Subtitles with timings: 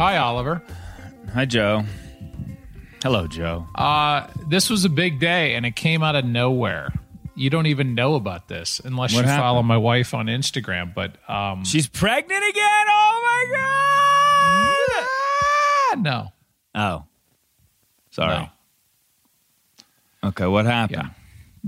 [0.00, 0.62] Hi, Oliver.
[1.34, 1.84] Hi, Joe.
[3.02, 3.66] Hello, Joe.
[3.74, 6.90] Uh, this was a big day, and it came out of nowhere.
[7.34, 9.42] You don't even know about this unless What you happened?
[9.42, 10.94] follow my wife on Instagram.
[10.94, 12.86] But um, She's pregnant again.
[12.88, 15.06] Oh my
[15.94, 16.02] god.
[16.02, 16.32] no,
[16.74, 17.04] Oh,
[18.10, 18.50] sorry.
[20.22, 21.10] no, Okay, what happened?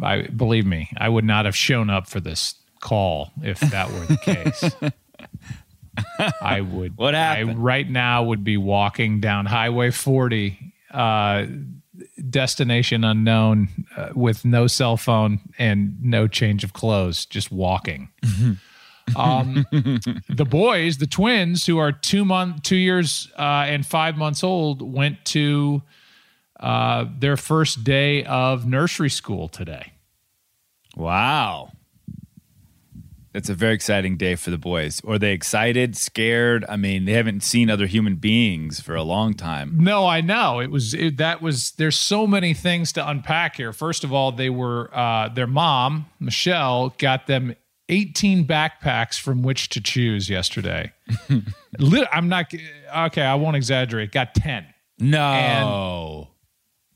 [0.01, 0.07] yeah.
[0.09, 4.07] I believe me, I would not have shown up for this call if that were
[4.07, 4.93] the case.
[6.41, 6.97] I would.
[6.97, 7.51] What happened?
[7.51, 10.59] I right now would be walking down Highway 40,
[10.93, 11.47] uh,
[12.29, 18.09] destination unknown, uh, with no cell phone and no change of clothes, just walking.
[19.17, 19.67] um,
[20.29, 24.81] the boys, the twins, who are two month, two years uh, and five months old,
[24.83, 25.83] went to
[26.61, 29.93] uh, their first day of nursery school today.
[30.97, 31.73] Wow.
[33.34, 35.00] It's a very exciting day for the boys.
[35.06, 36.64] Are they excited, scared?
[36.69, 39.78] I mean, they haven't seen other human beings for a long time.
[39.78, 41.72] No, I know it was it, that was.
[41.72, 43.72] There's so many things to unpack here.
[43.72, 47.56] First of all, they were uh, their mom Michelle got them
[47.88, 50.92] 18 backpacks from which to choose yesterday.
[52.12, 52.53] I'm not
[52.97, 53.22] okay.
[53.22, 54.12] I won't exaggerate.
[54.12, 54.66] Got 10.
[54.98, 56.28] No.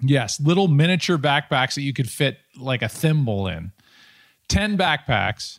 [0.00, 3.72] Yes, little miniature backpacks that you could fit like a thimble in.
[4.48, 5.58] 10 backpacks.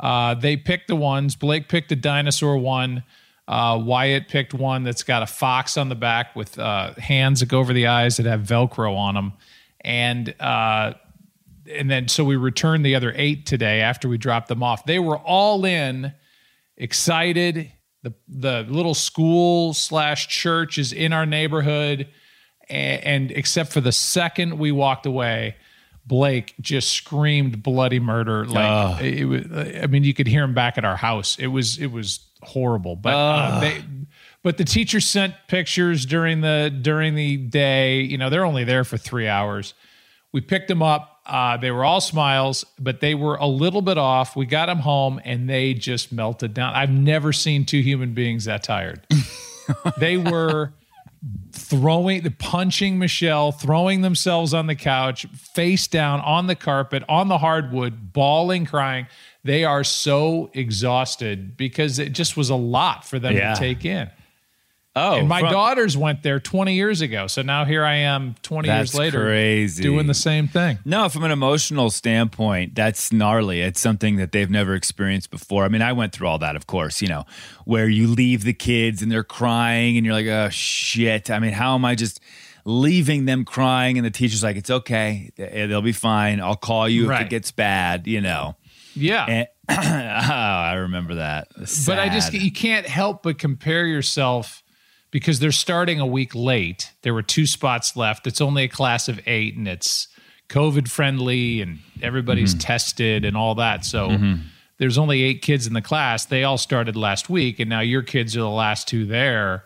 [0.00, 1.36] Uh, they picked the ones.
[1.36, 3.04] Blake picked a dinosaur one.
[3.46, 7.46] Uh, Wyatt picked one that's got a fox on the back with uh, hands that
[7.46, 9.32] go over the eyes that have Velcro on them.
[9.82, 10.94] And uh,
[11.70, 14.86] and then so we returned the other eight today after we dropped them off.
[14.86, 16.12] They were all in,
[16.76, 17.70] excited.
[18.02, 22.08] The the little school slash church is in our neighborhood,
[22.68, 25.56] and, and except for the second we walked away,
[26.06, 28.44] Blake just screamed bloody murder.
[28.46, 29.44] Like it, was.
[29.52, 31.38] I mean, you could hear him back at our house.
[31.38, 32.96] It was it was horrible.
[32.96, 33.82] But uh, they.
[34.42, 38.02] But the teacher sent pictures during the during the day.
[38.02, 39.72] You know, they're only there for three hours.
[40.32, 41.20] We picked them up.
[41.24, 44.36] Uh, they were all smiles, but they were a little bit off.
[44.36, 46.74] We got them home, and they just melted down.
[46.74, 49.06] I've never seen two human beings that tired.
[49.98, 50.74] they were
[51.52, 57.28] throwing, the punching Michelle, throwing themselves on the couch, face down on the carpet, on
[57.28, 59.06] the hardwood, bawling, crying.
[59.42, 63.54] They are so exhausted because it just was a lot for them Yeah.
[63.54, 64.10] to take in.
[64.96, 67.26] Oh, And my from- daughters went there 20 years ago.
[67.26, 69.82] So now here I am 20 That's years later crazy.
[69.82, 70.78] doing the same thing.
[70.84, 73.60] No, from an emotional standpoint, that's gnarly.
[73.60, 75.64] It's something that they've never experienced before.
[75.64, 77.24] I mean, I went through all that, of course, you know,
[77.64, 81.28] where you leave the kids and they're crying and you're like, oh, shit.
[81.28, 82.20] I mean, how am I just
[82.64, 83.98] leaving them crying?
[83.98, 85.30] And the teacher's like, it's okay.
[85.36, 86.40] They'll be fine.
[86.40, 88.56] I'll call you if it gets bad, you know.
[88.94, 89.26] Yeah.
[89.26, 91.48] And, oh, I remember that.
[91.86, 94.62] but I just you can't help but compare yourself
[95.14, 96.90] because they're starting a week late.
[97.02, 98.26] There were two spots left.
[98.26, 100.08] It's only a class of eight, and it's
[100.48, 102.58] COVID friendly, and everybody's Mm-hmm.
[102.66, 103.84] tested and all that.
[103.84, 104.18] So
[104.78, 106.26] there's only eight kids in the class.
[106.26, 109.62] They all started last week, and now your kids are the last two there.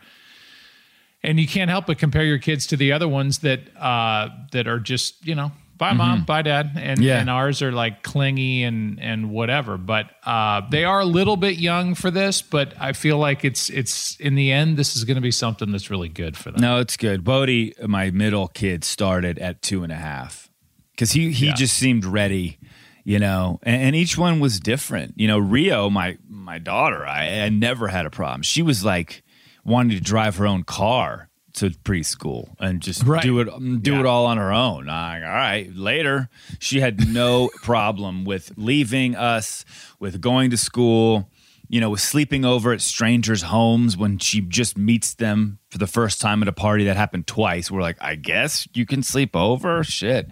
[1.23, 4.69] And you can't help but compare your kids to the other ones that uh, that
[4.69, 7.03] are just you know bye mom bye dad and, Mm-hmm.
[7.03, 7.21] Yeah.
[7.21, 11.57] and ours are like clingy and and whatever but uh, they are a little bit
[11.59, 15.15] young for this but i feel like it's it's in the end this is going
[15.15, 17.23] to be something that's really good for them No, it's good.
[17.25, 20.51] Bodie, my middle kid, started at two and a half
[20.93, 21.55] because he he Yeah.
[21.55, 22.59] just seemed ready,
[23.05, 23.61] you know.
[23.63, 25.15] And, and each one was different.
[25.17, 28.43] You know, Rio, my my daughter, I, I never had a problem.
[28.43, 29.23] She was like
[29.65, 31.28] wanting to drive her own car
[31.59, 33.23] to preschool and just Right.
[33.23, 33.49] do it
[33.83, 34.01] do Yeah.
[34.01, 34.87] it all on her own.
[34.87, 36.29] Like, all right, later.
[36.59, 39.65] She had no problem with leaving us,
[40.01, 41.31] with going to school
[41.71, 45.87] you know, with sleeping over at strangers' homes when she just meets them for the
[45.87, 47.71] first time at a party that happened twice.
[47.71, 49.85] We're like, I guess you can sleep over.
[49.85, 50.29] Shit,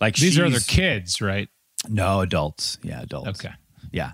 [0.00, 1.50] like these are their kids right
[1.90, 2.78] No adults.
[2.82, 3.28] Yeah, adults.
[3.44, 3.52] Okay.
[3.92, 4.12] Yeah.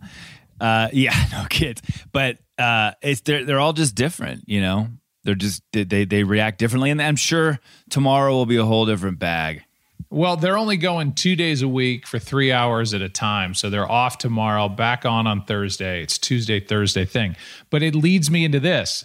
[0.61, 1.81] Uh, yeah, no kids.
[2.11, 4.43] But uh, it's they're they're all just different.
[4.49, 4.89] You know,
[5.25, 7.61] they're just they they, react differently, and I'm sure
[7.91, 9.63] tomorrow will be a whole different bag.
[10.11, 13.71] well they're only going two days a week for three hours at a time so
[13.71, 17.37] they're off tomorrow back on on thursday it's tuesday thursday thing
[17.71, 19.05] but it leads me into this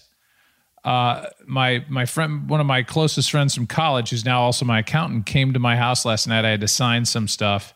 [0.83, 4.79] uh, my my friend, one of my closest friends from college, who's now also my
[4.79, 6.45] accountant, came to my house last night.
[6.45, 7.73] I had to sign some stuff,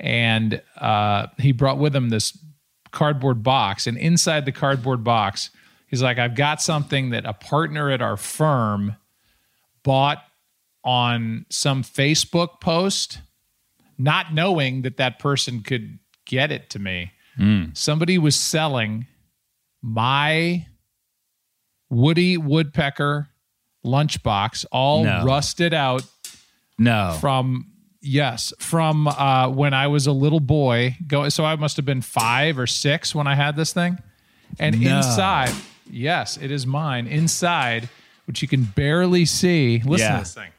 [0.00, 2.36] and uh, he brought with him this
[2.90, 3.86] cardboard box.
[3.86, 5.50] And inside the cardboard box,
[5.88, 8.94] he's like, "I've got something that a partner at our firm
[9.82, 10.22] bought
[10.84, 13.20] on some Facebook post,
[13.98, 17.10] not knowing that that person could get it to me.
[17.74, 19.06] Somebody was selling
[19.82, 20.66] my
[21.90, 23.28] Woody Woodpecker
[23.84, 25.24] lunchbox, all No.
[25.24, 26.02] rusted out
[26.78, 27.16] No.
[27.20, 27.66] from
[28.00, 30.96] yes from uh, when I was a little boy.
[31.06, 33.98] Go so I must have been five or six when I had this thing,
[34.58, 34.96] and No.
[34.98, 35.52] inside,
[35.90, 37.06] yes, it is mine.
[37.06, 37.88] Inside,
[38.26, 39.82] which you can barely see.
[39.84, 40.12] Listen Yeah.
[40.12, 40.50] to this thing.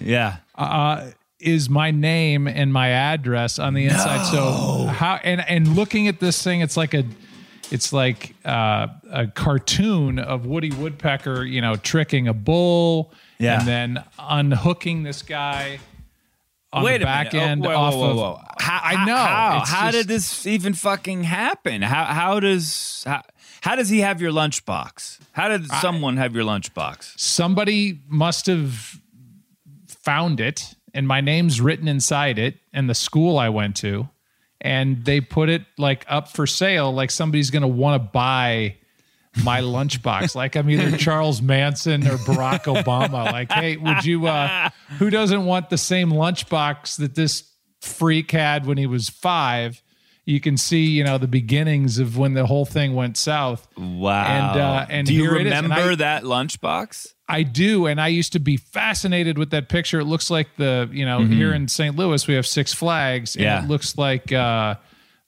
[0.00, 0.36] yeah.
[0.54, 4.26] Uh, is my name and my address on the inside.
[4.30, 7.04] So how and and looking at this thing, it's like a
[7.70, 13.58] it's like uh, a cartoon of Woody Woodpecker, you know, tricking a bull, Yeah.
[13.60, 15.78] and then unhooking this guy
[16.74, 17.34] on Wait the back.
[17.34, 18.44] Oh, end whoa, off whoa, whoa, of.
[18.60, 19.16] How, I know.
[19.16, 21.80] How, how just- did this even fucking happen?
[21.80, 23.22] How how does how,
[23.62, 25.18] how does he have your lunchbox?
[25.32, 27.18] How did someone have your lunchbox?
[27.18, 29.00] somebody must have
[29.88, 34.08] found it and my name's written inside it and the school I went to
[34.60, 38.76] and they put it like up for sale like somebody's going to want to buy
[39.44, 44.70] my lunchbox like I'm either Charles Manson or Barack Obama like hey would you uh
[44.98, 47.44] who doesn't want the same lunchbox that this
[47.80, 49.82] freak had when he was 5
[50.30, 54.24] you can see you know the beginnings of when the whole thing went south Wow.
[54.24, 55.52] And, uh, and do you here it is.
[55.52, 57.08] And remember I- that lunchbox?
[57.28, 60.00] I do, and I used to be fascinated with that picture.
[60.00, 61.94] It looks like the you know here in St.
[61.96, 63.62] Louis we have Six Flags, and Yeah.
[63.64, 64.74] it looks like uh,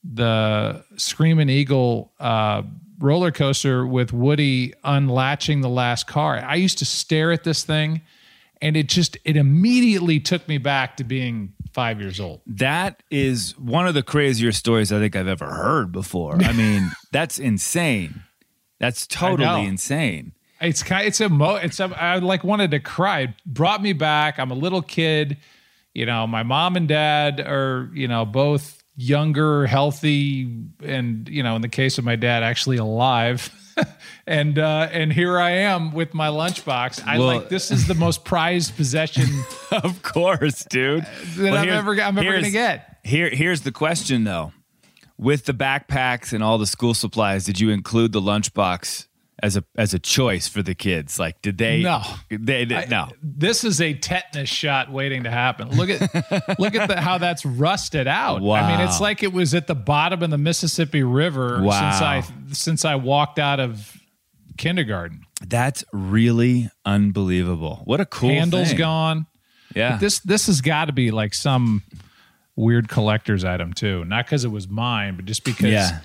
[0.04, 2.62] the Screaming Eagle uh,
[2.98, 6.38] roller coaster with Woody unlatching the last car.
[6.44, 8.02] I used to stare at this thing,
[8.60, 12.40] and it just it immediately took me back to being five years old.
[12.46, 16.36] That is one of the crazier stories I think I've ever heard before.
[16.42, 18.22] I mean, that's insane.
[18.78, 20.32] That's totally insane.
[20.60, 21.06] It's kind.
[21.06, 21.56] It's a mo.
[21.56, 23.20] It's a, I like wanted to cry.
[23.20, 24.38] It brought me back.
[24.38, 25.38] I'm a little kid.
[25.94, 31.56] You know, my mom and dad are you know both younger, healthy, and you know,
[31.56, 33.50] in the case of my dad, actually alive.
[34.26, 37.06] and uh, and here I am with my lunchbox.
[37.06, 39.26] I Well- like this is the most prized possession
[39.70, 41.04] of course, dude.
[41.36, 42.98] that I'm ever I'm ever gonna get.
[43.04, 44.52] Here, here's the question though:
[45.18, 49.06] With the backpacks and all the school supplies, did you include the lunchbox
[49.42, 51.18] as a as a choice for the kids?
[51.18, 51.82] Like, did they?
[51.82, 52.02] No.
[52.30, 53.08] they did no.
[53.22, 55.70] This is a tetanus shot waiting to happen.
[55.70, 56.00] Look at
[56.58, 58.40] look at the, how that's rusted out.
[58.40, 58.54] Wow.
[58.54, 61.80] I mean, it's like it was at the bottom of the Mississippi River Wow.
[61.90, 63.96] since I since I walked out of
[64.58, 65.24] kindergarten.
[65.46, 67.82] That's really unbelievable.
[67.84, 68.78] What a cool Handles thing.
[68.78, 69.26] gone.
[69.74, 71.82] Yeah, This this has got to be like some
[72.54, 74.04] weird collector's item too.
[74.04, 76.00] Not because it was mine, but just because Yeah.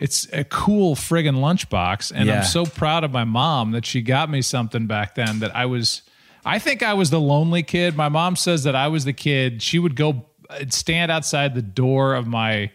[0.00, 2.10] It's a cool friggin' lunchbox.
[2.14, 2.38] And Yeah.
[2.38, 5.66] I'm so proud of my mom that she got me something back then that I
[5.66, 6.02] was
[6.44, 7.94] I think I was the lonely kid.
[7.96, 9.62] My mom says that I was the kid.
[9.62, 12.70] She would go uh, stand outside the door of my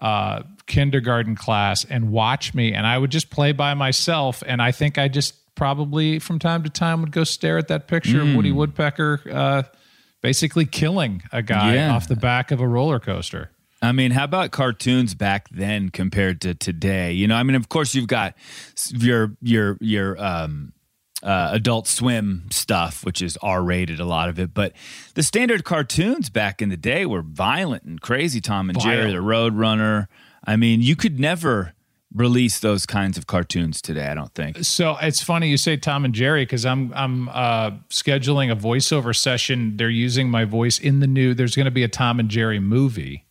[0.00, 4.42] uh, kindergarten class and watch me, and I would just play by myself.
[4.46, 7.86] And I think I just probably from time to time would go stare at that
[7.86, 8.36] picture of Hmm.
[8.36, 9.62] Woody Woodpecker, uh,
[10.22, 11.94] basically killing a guy Yeah.
[11.94, 13.50] off the back of a roller coaster.
[13.86, 17.12] I mean, how about cartoons back then compared to today?
[17.12, 18.34] You know, I mean, of course, you've got
[18.92, 20.72] your your your um,
[21.22, 24.52] uh, Adult Swim stuff, which is R rated, a lot of it.
[24.52, 24.72] But
[25.14, 28.40] the standard cartoons back in the day were violent and crazy.
[28.40, 30.08] Tom and Jerry, the Roadrunner.
[30.44, 31.74] I mean, you could never
[32.16, 34.06] release those kinds of cartoons today.
[34.06, 34.64] I don't think.
[34.64, 39.14] So it's funny you say Tom and Jerry because I'm I'm uh, scheduling a voiceover
[39.14, 39.76] session.
[39.76, 41.34] They're using my voice in the new.
[41.34, 43.24] There's going to be a Tom and Jerry movie.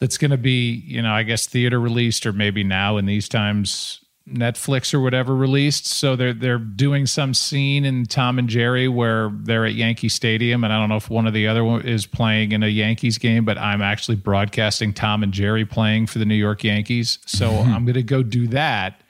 [0.00, 3.28] That's going to be you know I guess theater released or maybe now in these
[3.28, 5.86] times Netflix or whatever released.
[5.86, 10.64] So they're they're doing some scene in Tom and Jerry where they're at Yankee Stadium,
[10.64, 13.18] and I don't know if one or the other one is playing in a Yankees
[13.18, 17.18] game, but I'm actually broadcasting Tom and Jerry playing for the New York Yankees.
[17.26, 19.00] So I'm going to go do that.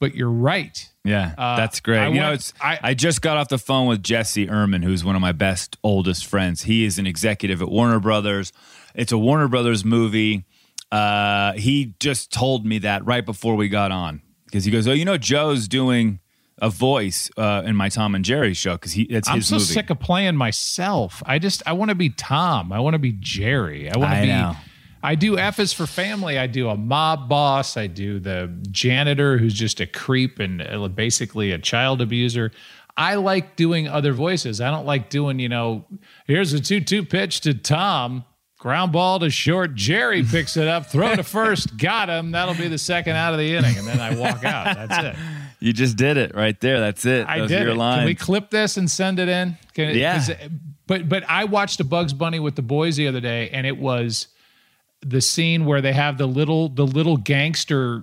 [0.00, 0.88] But you're right.
[1.04, 1.98] Yeah, that's great.
[1.98, 5.04] I you know, it's I- I, just got off the phone with Jesse Ehrman, who's
[5.04, 6.62] one of my best oldest friends.
[6.62, 8.52] He is an executive at Warner Brothers.
[8.94, 10.46] It's a Warner Brothers movie.
[10.90, 14.22] Uh, he just told me that right before we got on
[14.54, 16.20] because he goes, "Oh, you know, Joe's doing
[16.62, 19.56] a voice uh, in my Tom and Jerry show because he it's I'm his so
[19.56, 21.24] movie." sick of playing myself.
[21.26, 22.72] I just I want to be Tom.
[22.72, 23.90] I want to be Jerry.
[23.90, 24.28] I want to be.
[24.28, 24.54] know.
[25.02, 26.38] I do F is for family.
[26.38, 27.76] I do a mob boss.
[27.76, 32.52] I do the janitor who's just a creep and uh, basically a child abuser.
[32.96, 34.60] I like doing other voices.
[34.60, 35.84] I don't like doing, you know,
[36.26, 38.24] here's a 2 2 pitch to Tom,
[38.64, 39.74] ground ball to short.
[39.74, 42.30] Jerry picks it up, throw to first, got him.
[42.30, 43.76] That'll be the second out of the inning.
[43.76, 44.74] And then I walk out.
[44.88, 45.16] That's it.
[45.60, 46.80] you just did it right there.
[46.80, 47.26] That's it.
[47.28, 47.76] I Those did your it.
[47.76, 47.98] lines.
[47.98, 49.58] Can we clip this and send it in?
[49.74, 50.18] Can Yeah.
[50.26, 50.48] it- uh,
[50.86, 53.76] But but I watched a Bugs Bunny with the boys the other day, and it
[53.76, 54.28] was
[55.02, 58.02] the scene where they have the little the little gangster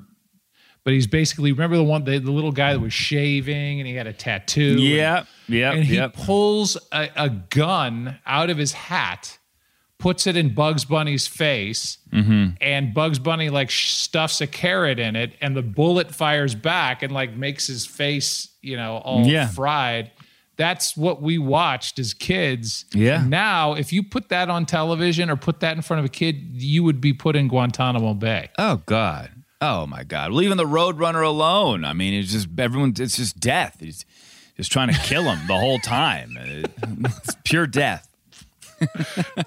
[0.83, 3.95] but he's basically remember the one the, the little guy that was shaving and he
[3.95, 4.79] had a tattoo.
[4.79, 6.13] Yeah, yeah, and he yep.
[6.13, 9.37] pulls a, a gun out of his hat,
[10.01, 12.55] puts it in Bugs Bunny's face, Mm-hmm.
[12.60, 17.13] and Bugs Bunny like stuffs a carrot in it, and the bullet fires back and
[17.13, 19.48] like makes his face, you know, all Yeah.
[19.48, 20.12] fried.
[20.58, 22.86] That's what we watched as kids.
[22.93, 23.24] Yeah.
[23.25, 26.36] Now, if you put that on television or put that in front of a kid,
[26.62, 28.50] you would be put in Guantanamo Bay.
[28.60, 29.31] Oh God.
[29.62, 30.31] Oh my God.
[30.31, 31.86] Well, even the Roadrunner alone.
[31.86, 32.93] I mean, it's just everyone.
[33.00, 33.77] It's just death.
[33.79, 34.05] He's
[34.58, 36.38] just trying to kill him the whole time.
[37.05, 38.08] It's pure death.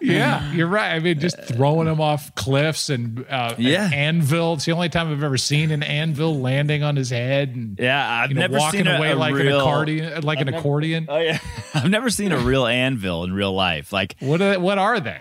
[0.00, 0.92] Yeah, you're right.
[0.94, 3.86] I mean, just throwing him off cliffs and uh, Yeah.
[3.86, 4.54] an anvil.
[4.54, 8.08] It's the only time I've ever seen an anvil landing on his head and Yeah,
[8.08, 10.22] I've you know, never walking seen a, away a like real, an accordion.
[10.22, 11.06] Like an accordion.
[11.08, 11.38] Oh yeah,
[11.74, 13.92] I've never seen a real anvil in real life.
[13.92, 15.18] Like What are, what are they?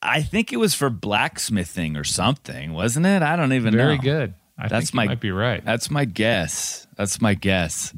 [0.00, 3.22] I think it was for blacksmithing or something, wasn't it?
[3.22, 4.02] I don't even Very know.
[4.02, 4.34] Very good.
[4.58, 5.64] I That's think you my- might be right.
[5.64, 6.86] That's my guess.
[6.96, 7.94] That's my guess.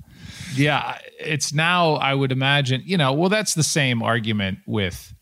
[0.55, 1.95] Yeah, it's now.
[1.95, 2.83] I would imagine.
[2.85, 5.13] You know, well, that's the same argument with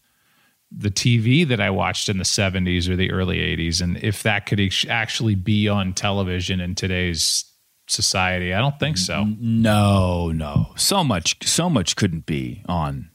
[0.75, 4.47] the TV that I watched in the '70s or the early '80s, and if that
[4.47, 7.45] could actually be on television in today's
[7.89, 9.25] society, I don't think so.
[9.39, 10.73] No, no.
[10.77, 13.11] So much so much couldn't be on.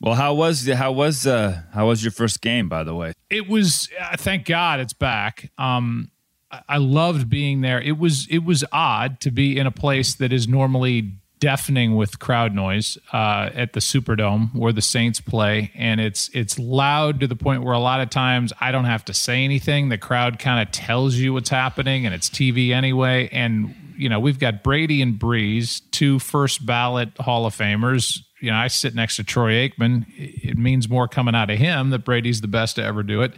[0.00, 3.12] Well, how was how was uh how was your first game by the way?
[3.30, 6.10] it was uh, thank god it's back um
[6.50, 10.14] I- i loved being there it was it was odd to be in a place
[10.16, 15.70] that is normally deafening with crowd noise uh, at the superdome where the saints play.
[15.74, 19.04] And it's it's loud to the point where a lot of times i don't have
[19.06, 19.88] to say anything.
[19.88, 23.28] The crowd kind of tells you what's happening and it's tv anyway.
[23.30, 28.20] And you know we've got brady and Brees two first ballot hall of famers.
[28.40, 30.06] You know i sit next to troy aikman.
[30.16, 33.34] It means more coming out of him that brady's the best to ever do it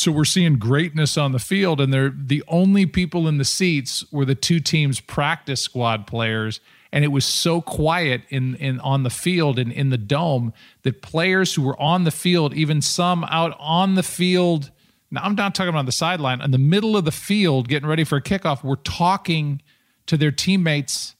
[0.00, 4.02] so we're seeing greatness on the field, and they're the only people in the seats
[4.10, 6.58] were the two teams' practice squad players.
[6.90, 11.02] And it was so quiet in, in on the field and in the dome that
[11.02, 14.70] players who were on the field, even some out on the field,
[15.10, 18.04] now I'm not talking about the sideline, in the middle of the field, getting ready
[18.04, 19.60] for a kickoff, were talking
[20.06, 21.14] to their teammates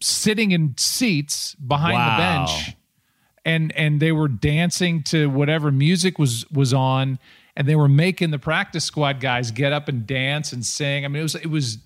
[0.00, 2.16] sitting in seats behind Wow.
[2.16, 2.76] the bench
[3.44, 7.18] and and they were dancing to whatever music was was on
[7.56, 11.04] and they were making the practice squad guys get up and dance and sing.
[11.04, 11.78] I mean it was it was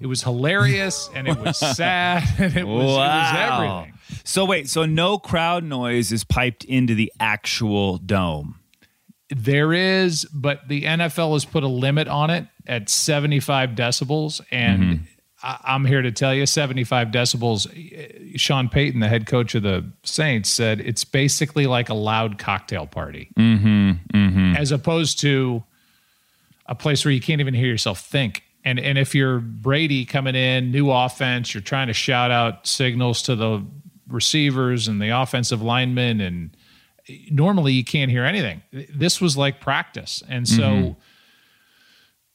[0.00, 3.98] it was hilarious and it was sad and it was, it was everything.
[4.24, 8.60] So wait, so no crowd noise is piped into the actual dome.
[9.30, 14.82] there is but the nfl has put a limit on it at 75 decibels and
[14.82, 15.04] mm-hmm.
[15.44, 19.62] I, i'm here to tell you 75 decibels eh, sean payton the head coach of
[19.62, 24.56] the saints said it's basically like a loud cocktail party mm-hmm, mm-hmm.
[24.56, 25.62] as opposed to
[26.66, 28.42] a place where you can't even hear yourself think.
[28.64, 33.22] And and if you're Brady coming in, new offense, you're trying to shout out signals
[33.22, 33.64] to the
[34.08, 36.56] receivers and the offensive linemen, and
[37.08, 38.62] eh, normally you can't hear anything.
[38.72, 40.62] This was like practice, and so.
[40.62, 41.00] Mm-hmm.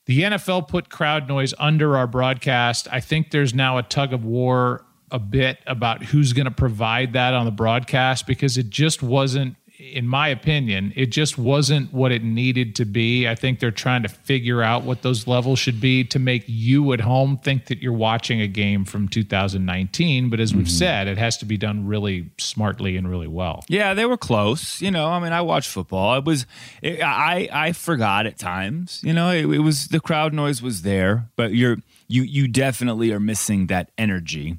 [0.10, 2.88] The NFL put crowd noise under our broadcast.
[2.92, 7.14] I think there's now a tug of war a bit about who's going to provide
[7.14, 12.12] that on the broadcast because it just wasn't, in my opinion, it just wasn't what
[12.12, 13.30] it needed to be.
[13.30, 16.92] I think they're trying to figure out what those levels should be to make you
[16.92, 20.30] at home think that you're watching a game from 2019.
[20.30, 20.72] But as we've mm-hmm.
[20.72, 23.64] said, it has to be done really smartly and really well.
[23.70, 24.82] Yeah, they were close.
[24.82, 26.18] You know, I mean, I watched football.
[26.18, 26.46] It was,
[26.82, 29.02] it, I I forgot at times.
[29.02, 31.78] You know, it, it was the crowd noise was there, but you're
[32.10, 34.58] you you definitely are missing that energy.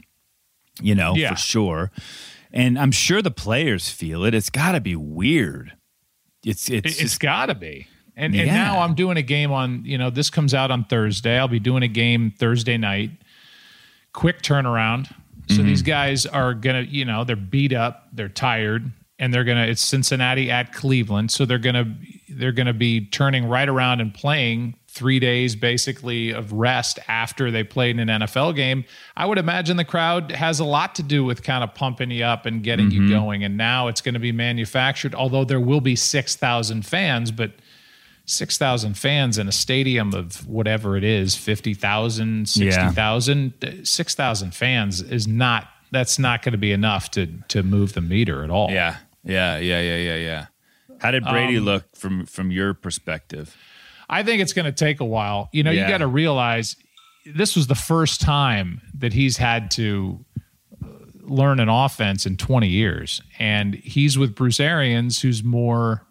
[0.81, 1.35] You know, Yeah.
[1.35, 1.91] for sure.
[2.53, 4.35] And I'm sure the players feel it.
[4.35, 5.73] It's got to be weird.
[6.45, 7.87] It's it's, it's got to be.
[8.17, 11.39] And, and now I'm doing a game on, you know, this comes out on Thursday.
[11.39, 13.13] I'll be doing a game Thursday night.
[14.13, 15.07] Quick turnaround.
[15.49, 15.67] So mm-hmm.
[15.67, 19.57] these guys are going to, you know, they're beat up, they're tired, and they're going
[19.57, 21.31] to it's Cincinnati at Cleveland.
[21.31, 21.87] So they're to
[22.29, 27.51] they're going to be turning right around and playing 3 days basically of rest after
[27.51, 28.85] they played in an NFL game.
[29.17, 32.25] I would imagine the crowd has a lot to do with kind of pumping you
[32.25, 35.81] up and getting you going and now it's going to be manufactured although there will
[35.81, 37.53] be 6,000 fans, but
[38.27, 45.27] 6,000 fans in a stadium of whatever it is 50,000, 60,000, uh, 6,000 fans is
[45.27, 48.71] not, that's not going to be enough to, to move the meter at all.
[48.71, 50.47] yeah, yeah, yeah, yeah, yeah, yeah.
[51.01, 53.57] How did Brady Um, look from from your perspective?
[54.13, 55.49] I think it's going to take a while.
[55.53, 55.83] You know, Yeah.
[55.85, 56.77] you got to realize
[57.25, 60.25] this was the first time that he's had to
[60.83, 60.87] uh,
[61.23, 63.23] learn an offense in 20 years.
[63.39, 66.07] And he's with Bruce Arians, who's more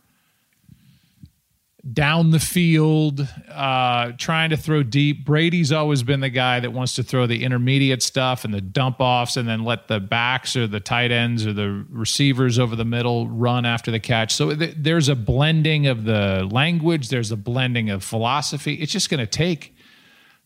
[1.93, 5.25] down the field, uh, trying to throw deep.
[5.25, 8.98] Brady's always been the guy that wants to throw the intermediate stuff and the dump
[9.00, 12.86] offs and then let the backs or the tight ends or the receivers over the
[12.86, 14.34] middle run after the catch.
[14.34, 18.74] So th- there's a blending of the language, there's a blending of philosophy.
[18.75, 19.75] It's just going to take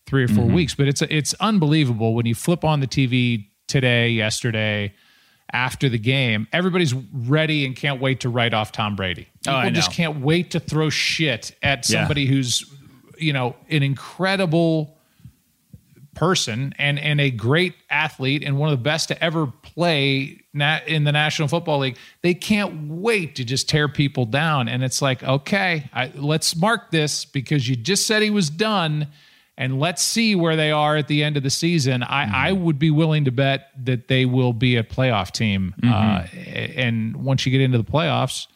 [0.05, 0.53] three or 4 Mm-hmm.
[0.53, 4.93] weeks, but it's it's unbelievable when you flip on the TV today, yesterday,
[5.51, 9.27] after the game, everybody's ready and can't wait to write off Tom Brady.
[9.43, 11.99] People Oh, I just can't wait to throw shit at Yeah.
[12.01, 12.65] somebody who's,
[13.19, 14.97] you know, an incredible
[16.15, 20.79] person and and a great athlete and one of the best to ever play na-
[20.85, 21.97] in the National Football League.
[22.21, 26.91] They can't wait to just tear people down, and it's like, okay, I, let's mark
[26.91, 29.07] this because you just said he was done.
[29.57, 32.01] And let's see where they are at the end of the season.
[32.01, 35.75] I, I would be willing to bet that they will be a playoff team.
[35.83, 36.25] Uh,
[36.75, 38.47] and once you get into the playoffs,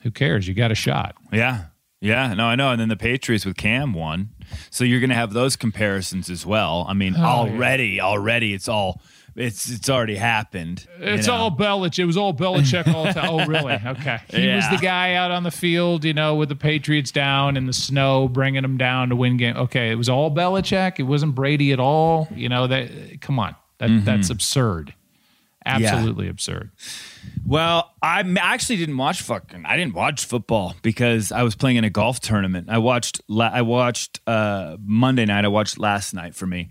[0.00, 0.48] who cares?
[0.48, 1.16] You got a shot.
[1.32, 1.64] Yeah.
[2.00, 2.70] Yeah, no, I know.
[2.70, 4.30] And then the Patriots with Cam won.
[4.70, 6.86] So you're going to have those comparisons as well.
[6.88, 9.00] I mean, Oh, already, already it's all
[9.36, 10.86] it's it's already happened.
[10.98, 11.34] It's know?
[11.34, 11.98] all Belichick.
[12.00, 13.28] It was all Belichick all the time.
[13.30, 13.74] Oh, really?
[13.74, 14.18] Okay.
[14.30, 17.66] He was the guy out on the field, you know, with the Patriots down in
[17.66, 19.56] the snow, bringing them down to win game.
[19.56, 20.98] Okay, it was all Belichick.
[20.98, 22.28] It wasn't Brady at all.
[22.34, 23.20] You know that.
[23.20, 24.04] Come on, that, Mm-hmm.
[24.04, 24.94] that's absurd.
[25.64, 26.70] Absolutely absurd.
[27.44, 29.66] Well, I actually didn't watch fucking.
[29.66, 32.68] I didn't watch football because I was playing in a golf tournament.
[32.70, 33.20] I watched.
[33.28, 35.44] I watched uh, Monday night.
[35.44, 36.70] I watched last night for me,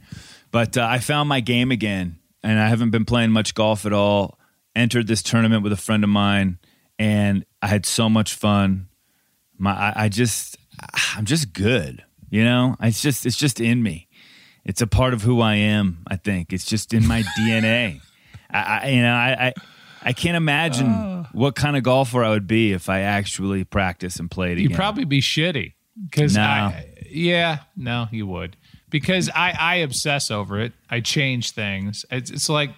[0.52, 3.94] but uh, I found my game again, and I haven't been playing much golf at
[3.94, 4.40] all.
[4.76, 6.60] Entered this tournament with a friend of mine,
[7.00, 8.88] and I had so much fun.
[9.58, 10.58] My, I, I just,
[11.16, 12.04] I'm just good.
[12.30, 14.08] You know, it's just, it's just in me.
[14.66, 16.04] It's a part of who I am.
[16.08, 18.02] I think it's just in my DNA.
[18.52, 19.54] I, I, you know, I, I,
[20.04, 21.26] I can't imagine oh.
[21.32, 24.78] what kind of golfer I would be if I actually practice and played You'd again.
[24.78, 25.74] probably be shitty.
[26.04, 26.42] Because No.
[26.44, 28.58] I, yeah, no, you would.
[29.00, 30.72] Because I, I obsess over it.
[30.90, 32.06] I change things.
[32.10, 32.70] It's, it's like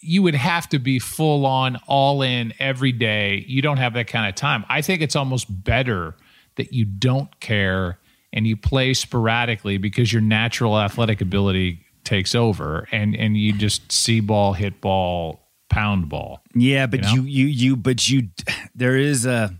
[0.00, 3.44] you would have to be full on, all in every day.
[3.46, 4.64] You don't have that kind of time.
[4.68, 6.16] I think it's almost better
[6.56, 7.98] that you don't care
[8.32, 13.92] and you play sporadically because your natural athletic ability takes over and and you just
[13.92, 16.42] see ball, hit ball, pound ball.
[16.54, 17.14] Yeah, but You know?
[17.14, 18.28] you, you, you, but you,
[18.74, 19.54] there is a,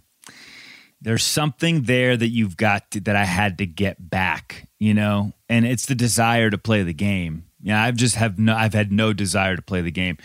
[1.00, 5.32] there's something there that you've got to, that I had to get back, you know,
[5.48, 7.44] and it's the desire to play the game.
[7.60, 10.16] Yeah, I've just have no, I've had no desire to play the game,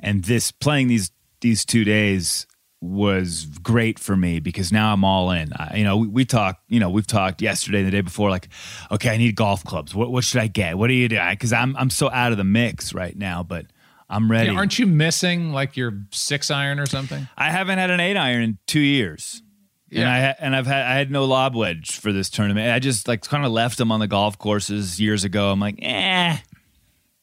[0.00, 2.46] and this playing these these two days
[2.80, 5.52] was great for me because now I'm all in.
[5.52, 8.30] I, you know, we, we talked, you know, we've talked yesterday and the day before,
[8.30, 8.48] like,
[8.90, 9.94] okay, I need golf clubs.
[9.94, 10.78] What what should I get?
[10.78, 11.20] What do you do?
[11.30, 13.66] Because I'm I'm so out of the mix right now, but
[14.08, 14.50] I'm ready.
[14.50, 17.28] Yeah, aren't you missing like your six iron or something?
[17.36, 19.42] I haven't had an eight iron in two years.
[19.90, 20.34] And Yeah.
[20.38, 22.70] I and I've had I had no lob wedge for this tournament.
[22.70, 25.50] I just like kind of left them on the golf courses years ago.
[25.50, 26.36] I'm like, eh,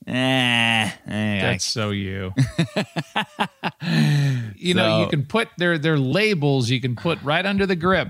[0.07, 0.89] eh, eh.
[1.07, 2.31] I- That's so you.
[4.55, 6.69] you know, you can put their their labels.
[6.69, 8.09] You can put right under the grip,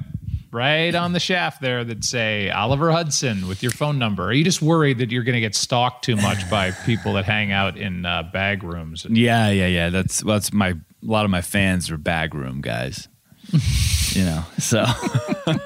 [0.52, 4.24] right on the shaft there that say Oliver Hudson with your phone number.
[4.26, 7.26] Are you just worried that you're going to get stalked too much by people that
[7.26, 9.06] hang out in uh, bag rooms?
[9.10, 9.90] yeah, yeah, yeah.
[9.90, 13.08] That's well, that's my a lot of my fans are bag room guys.
[14.14, 14.86] you know, so.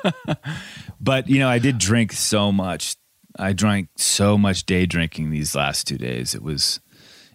[1.01, 2.95] but you know, I did drink so much.
[3.37, 6.35] I drank so much day drinking these last two days.
[6.35, 6.79] It was,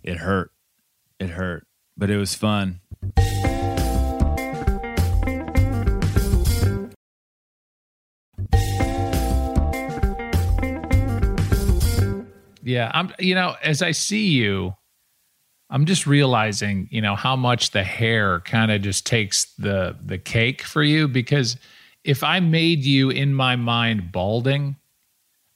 [0.02, 0.50] it hurt,
[1.18, 2.80] it hurt, but it was fun.
[12.62, 13.12] Yeah, I'm.
[13.18, 14.74] You know, as I see you,
[15.70, 20.18] I'm just realizing, you know, how much the hair kind of just takes the the
[20.18, 21.08] cake for you.
[21.08, 21.56] Because
[22.04, 24.76] if I made you in my mind balding,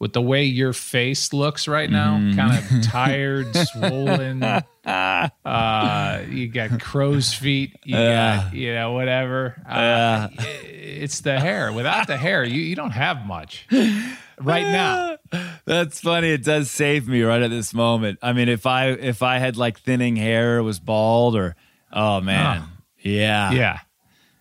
[0.00, 4.42] with the way your face looks right now, kind of tired, swollen,
[4.84, 9.60] uh, you got crow's feet, you got, you know, whatever.
[9.68, 11.72] Uh, it's the hair.
[11.72, 13.66] Without the hair, you you don't have much
[14.40, 15.16] right now.
[15.64, 16.30] That's funny.
[16.30, 18.18] It does save me right at this moment.
[18.22, 21.56] I mean, if I if I had like thinning hair, was bald, or
[21.92, 22.64] oh man,
[23.00, 23.78] yeah, Yeah.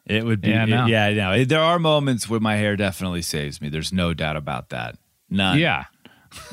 [0.06, 0.50] it would be.
[0.50, 0.86] Yeah, I know.
[0.86, 1.44] yeah, no.
[1.46, 3.70] There are moments where my hair definitely saves me.
[3.70, 4.98] There's no doubt about that.
[5.30, 5.60] None.
[5.60, 5.86] Yeah.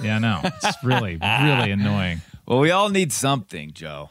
[0.02, 0.40] Yeah, no.
[0.42, 2.22] It's really, really annoying.
[2.46, 4.10] Well, we all need something, Joe.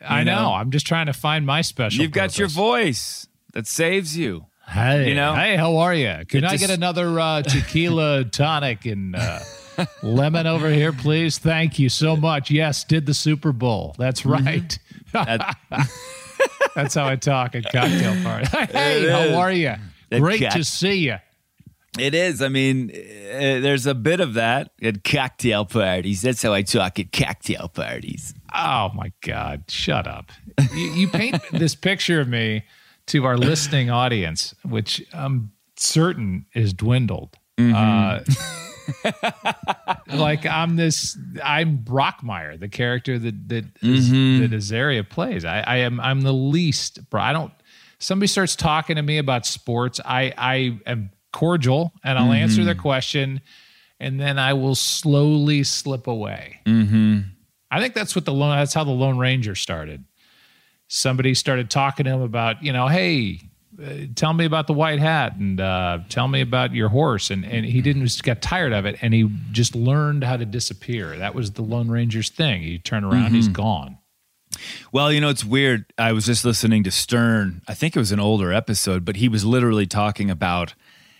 [0.00, 0.42] I know.
[0.42, 0.54] know?
[0.54, 2.00] I'm just trying to find my special.
[2.02, 4.46] You've got your voice that saves you.
[4.68, 5.34] Hey, you know?
[5.34, 6.24] Hey, how are you?
[6.28, 9.40] Can I just- get another uh, tequila tonic and uh,
[10.02, 11.38] lemon over here, please?
[11.38, 12.50] Thank you so much.
[12.50, 13.94] Yes, did the Super Bowl.
[13.98, 14.46] That's Mm-hmm.
[14.46, 14.78] right.
[16.74, 18.48] That's how I talk at cocktail parties.
[18.70, 19.34] hey, It how is.
[19.34, 19.74] are you?
[20.12, 21.16] Great cock- to see you.
[21.98, 22.42] It is.
[22.42, 22.94] I mean, uh,
[23.60, 26.22] there's a bit of that at cocktail parties.
[26.22, 28.34] That's how I talk at cocktail parties.
[28.54, 29.64] Oh my God!
[29.68, 30.30] Shut up.
[30.72, 32.62] You, you paint this picture of me
[33.08, 37.36] to our listening audience, which I'm certain is dwindled.
[37.58, 37.74] Mm-hmm.
[37.74, 38.20] Uh,
[40.16, 44.42] like I'm this, I'm Brockmire, the character that that is, mm-hmm.
[44.42, 45.44] that Azaria plays.
[45.44, 47.08] I, I am, I'm the least.
[47.10, 47.52] Bro, I don't.
[47.98, 50.00] Somebody starts talking to me about sports.
[50.04, 52.34] I, I am cordial and I'll mm-hmm.
[52.34, 53.40] answer their question,
[53.98, 56.60] and then I will slowly slip away.
[57.70, 58.56] I think that's what the lone.
[58.56, 60.04] That's how the Lone Ranger started.
[60.88, 63.42] Somebody started talking to him about, you know, hey,
[63.80, 67.44] uh, tell me about the white hat and uh, tell me about your horse, and
[67.44, 71.16] and he didn't just get tired of it, and he just learned how to disappear.
[71.16, 72.62] That was the Lone Ranger's thing.
[72.62, 73.98] He turned around, he's gone.
[74.90, 75.84] Well, you know, it's weird.
[75.98, 77.62] I was just listening to Stern.
[77.68, 80.74] I think it was an older episode, but he was literally talking about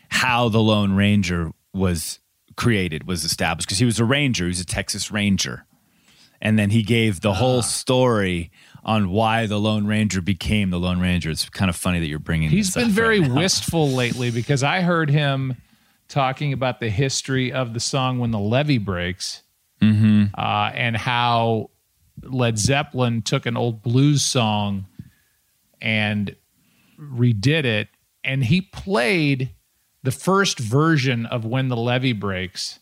[0.09, 2.19] how the Lone Ranger was
[2.57, 4.45] created, was established, because he was a ranger.
[4.45, 5.67] He was a Texas Ranger.
[6.41, 8.51] And then he gave the whole story
[8.89, 11.29] on why the Lone Ranger became the Lone Ranger.
[11.29, 14.31] It's kind of funny that you're bringing He's this been up very right wistful lately
[14.31, 15.57] because I heard him
[16.09, 19.43] talking about the history of the song "When the Levee Breaks"
[19.83, 20.35] Mm-hmm.
[20.37, 21.69] uh, and how
[22.23, 24.87] Led Zeppelin took an old blues song
[25.83, 26.35] and
[26.99, 27.89] redid it,
[28.25, 29.51] and he played
[30.03, 32.79] the first version of "When the Levee Breaks,"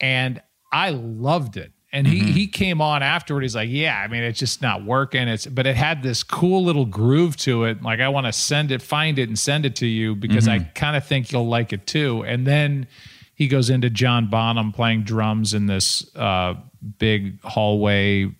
[0.00, 1.70] and I loved it.
[1.94, 2.28] And he mm-hmm.
[2.28, 3.42] he came on afterward.
[3.42, 5.28] He's like, "Yeah, I mean, it's just not working.
[5.28, 7.82] It's but it had this cool little groove to it.
[7.82, 10.60] Like I want to send it, find it, and send it to you because I
[10.60, 10.72] mm-hmm.
[10.74, 12.86] kind of think you'll like it too." And then
[13.34, 16.54] he goes into John Bonham playing drums in this uh,
[16.98, 18.34] big hallway,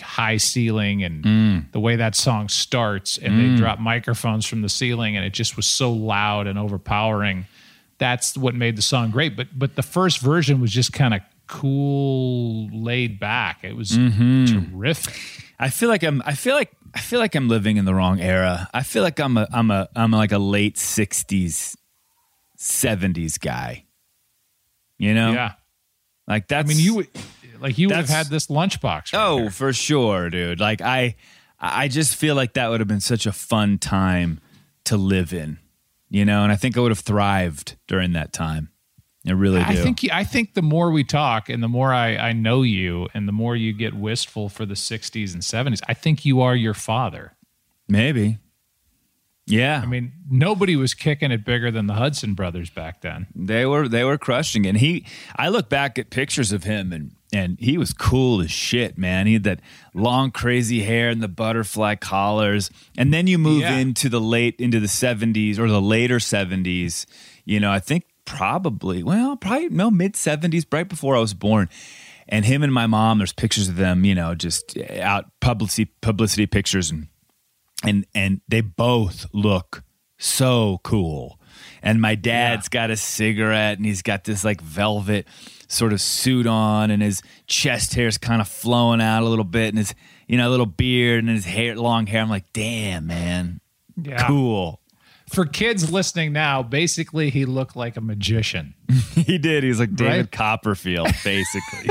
[0.00, 1.72] high ceiling, and mm.
[1.72, 3.56] the way that song starts, and they mm.
[3.56, 7.46] drop microphones from the ceiling, and it just was so loud and overpowering.
[7.98, 9.36] That's what made the song great.
[9.36, 11.20] But but the first version was just kind of
[11.52, 13.62] cool, laid back.
[13.62, 14.72] It was mm-hmm.
[14.72, 15.14] terrific.
[15.58, 16.22] I feel like I'm.
[16.24, 16.72] I feel like.
[16.94, 18.68] I feel like I'm living in the wrong era.
[18.72, 19.46] I feel like I'm a.
[19.52, 19.88] I'm a.
[19.94, 21.76] I'm like a late '60s,
[22.58, 23.84] '70s guy.
[24.98, 25.52] You know, Yeah,
[26.26, 26.64] like that.
[26.64, 27.08] I mean, you would
[27.60, 29.12] like you would have had this lunchbox.
[29.12, 29.50] Right Oh, there.
[29.50, 30.60] for sure, dude.
[30.60, 31.16] Like I.
[31.64, 34.40] I just feel like that would have been such a fun time
[34.86, 35.58] to live in,
[36.10, 36.42] you know.
[36.42, 38.71] And I think I would have thrived during that time.
[39.26, 39.66] I really do.
[39.66, 43.08] I think I think the more we talk and the more I, I know you
[43.14, 46.56] and the more you get wistful for the 60s and 70s, I think you are
[46.56, 47.32] your father.
[47.88, 48.38] maybe.
[49.44, 53.26] Yeah, I mean, nobody was kicking it bigger than the Hudson brothers back then.
[53.34, 54.68] They were they were crushing it.
[54.70, 55.04] And he
[55.34, 59.26] I look back at pictures of him and and he was cool as shit, man.
[59.26, 59.60] He had that
[59.94, 62.70] long crazy hair and the butterfly collars.
[62.96, 63.76] And then you move Yeah.
[63.78, 67.04] into the late into the 70s or the later 70s.
[67.44, 71.68] You know, I think probably well, probably no mid 70s right before I was born.
[72.28, 75.92] And him and my mom, there's pictures of them, you know, just eh, out publicity
[76.00, 77.08] publicity pictures and
[77.84, 79.82] and and they both look
[80.18, 81.38] so cool.
[81.82, 85.26] And my dad's got a cigarette and he's got this like velvet
[85.68, 89.68] sort of suit on and his chest hair's kind of flowing out a little bit
[89.68, 89.94] and his
[90.28, 92.22] you know little beard and his hair long hair.
[92.22, 93.60] I'm like, "Damn, man.
[94.00, 94.26] Yeah.
[94.26, 94.80] Cool."
[95.32, 98.74] For kids listening now, basically he looked like a magician.
[99.14, 99.64] he did.
[99.64, 100.30] He's like David Right?
[100.30, 101.90] Copperfield basically.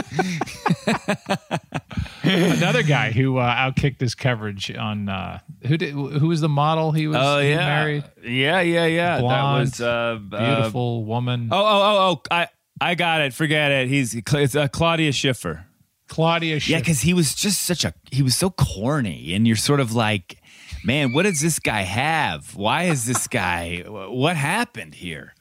[2.23, 6.91] Another guy who uh, outkicked his coverage on uh, who did who was the model
[6.91, 7.57] he was oh yeah.
[7.57, 8.03] married?
[8.23, 9.19] Yeah, yeah, yeah.
[9.19, 11.49] Blonde, that was uh, uh, Beautiful woman.
[11.51, 12.21] oh, oh, oh, oh.
[12.29, 12.47] I
[12.79, 13.33] I got it.
[13.33, 13.87] Forget it.
[13.87, 15.65] He's it's uh, Claudia Schiffer.
[16.07, 16.71] Claudia Schiffer.
[16.71, 19.93] Yeah, because he was just such a he was so corny, and you're sort of
[19.93, 20.40] like,
[20.83, 22.55] man, what does this guy have?
[22.55, 23.83] Why is this guy?
[23.87, 25.33] What happened here?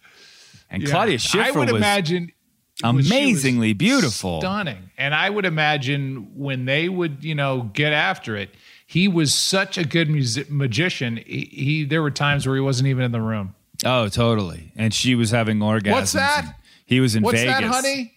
[0.71, 0.91] And Yeah.
[0.91, 2.33] Claudia Schiffer I would was imagine
[2.77, 4.41] she was amazingly beautiful.
[4.41, 4.91] stunning.
[4.97, 8.55] And I would imagine when they would, you know, get after it,
[8.87, 11.17] he was such a good music- magician.
[11.27, 13.55] He, he there were times where he wasn't even in the room.
[13.85, 14.73] Oh, totally.
[14.77, 15.91] And she was having orgasms.
[15.93, 16.57] What's that?
[16.87, 17.55] He was in What's Vegas.
[17.61, 18.15] that, honey?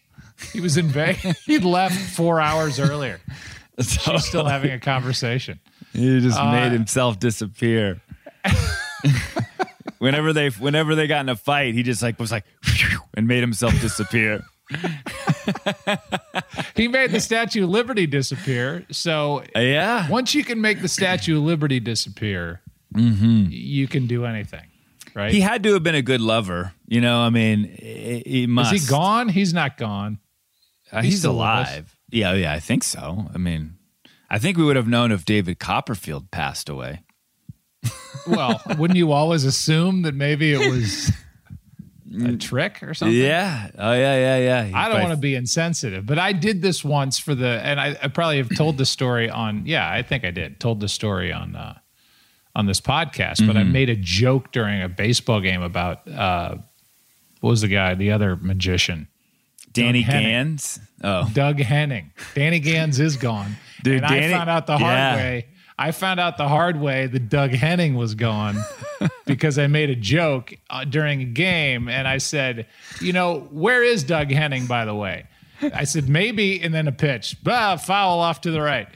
[0.51, 1.41] He was in Vegas.
[1.45, 3.19] He'd left four hours earlier.
[3.81, 5.59] So She's still having a conversation.
[5.93, 8.01] he just Uh, made himself disappear.
[9.97, 12.45] whenever they whenever they got in a fight, he just like was like
[13.15, 14.41] and made himself disappear.
[16.75, 18.85] He made the Statue of Liberty disappear.
[18.91, 20.09] So yeah.
[20.09, 22.61] once you can make the Statue of Liberty disappear,
[22.95, 24.67] you can do anything,
[25.13, 25.27] right?
[25.27, 25.33] Mm-hmm.
[25.35, 26.73] He had to have been a good lover.
[26.87, 27.65] You know, I mean,
[28.25, 28.73] he, must.
[28.73, 29.29] Is he gone?
[29.29, 30.19] He's not gone.
[30.91, 31.92] Uh, He's he's alive.
[32.13, 33.29] Yeah, yeah, I think so.
[33.33, 33.75] I mean,
[34.29, 37.01] I think we would have known if David Copperfield passed away.
[38.27, 41.11] Well, wouldn't you always assume that maybe it was
[42.21, 43.17] a trick or something.
[43.17, 43.69] Yeah.
[43.77, 44.77] Oh yeah, yeah, yeah.
[44.77, 47.97] I don't want to be insensitive, but I did this once for the, and I,
[48.01, 49.65] I probably have told the story on.
[49.65, 50.59] Yeah, I think I did.
[50.59, 51.77] Told the story on uh,
[52.55, 56.57] on this podcast, but I made a joke during a baseball game about uh,
[57.39, 59.07] what was the guy, the other magician,
[59.73, 60.79] Danny Gans.
[61.03, 62.11] Oh, Doug Henning.
[62.35, 65.15] Danny Gans is gone, Dude, and Danny- I found out the hard yeah.
[65.15, 65.47] way.
[65.77, 68.57] I found out the hard way that Doug Henning was gone
[69.25, 72.67] because I made a joke uh, during a game and I said,
[73.01, 75.25] you know, where is Doug Henning, by the way?
[75.73, 78.87] I said, maybe, and then a pitch, bah, foul off to the right.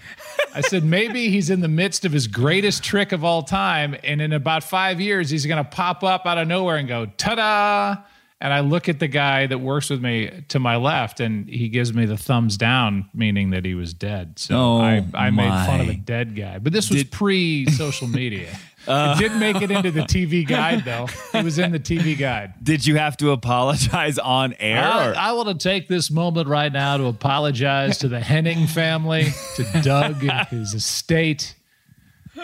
[0.54, 3.96] I said, maybe he's in the midst of his greatest trick of all time.
[4.04, 7.06] And in about five years, he's going to pop up out of nowhere and go,
[7.18, 7.96] ta da.
[8.40, 11.70] And I look at the guy that works with me to my left, and he
[11.70, 14.38] gives me the thumbs down, meaning that he was dead.
[14.38, 16.60] So Oh, I, I made fun of a dead guy.
[16.60, 18.56] But this was pre social media.
[18.88, 19.16] Uh.
[19.20, 21.08] it did make it into the TV guide, though.
[21.34, 22.54] It was in the TV guide.
[22.64, 24.84] did you have to apologize on air?
[24.84, 29.30] I, I want to take this moment right now to apologize to the Henning family,
[29.56, 31.56] to Doug his estate,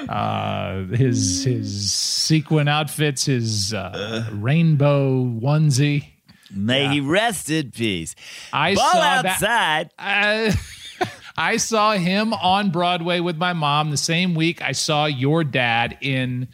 [0.09, 1.93] uh, his his
[2.23, 6.05] sequin outfits, his uh, rainbow onesie.
[6.55, 8.15] May he rest in peace.
[8.51, 9.25] I Ball saw that.
[9.25, 9.89] outside.
[9.97, 10.55] I,
[11.37, 15.97] I saw him on Broadway with my mom the same week I saw your dad
[15.99, 16.47] in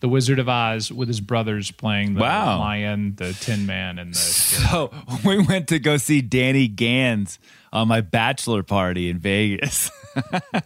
[0.00, 2.58] The Wizard of Oz with his brothers playing the Wow.
[2.58, 4.18] lion, the Tin Man, and the.
[4.18, 4.92] So
[5.24, 7.38] we went to go see Danny Gans
[7.72, 9.90] on my bachelor party in Vegas.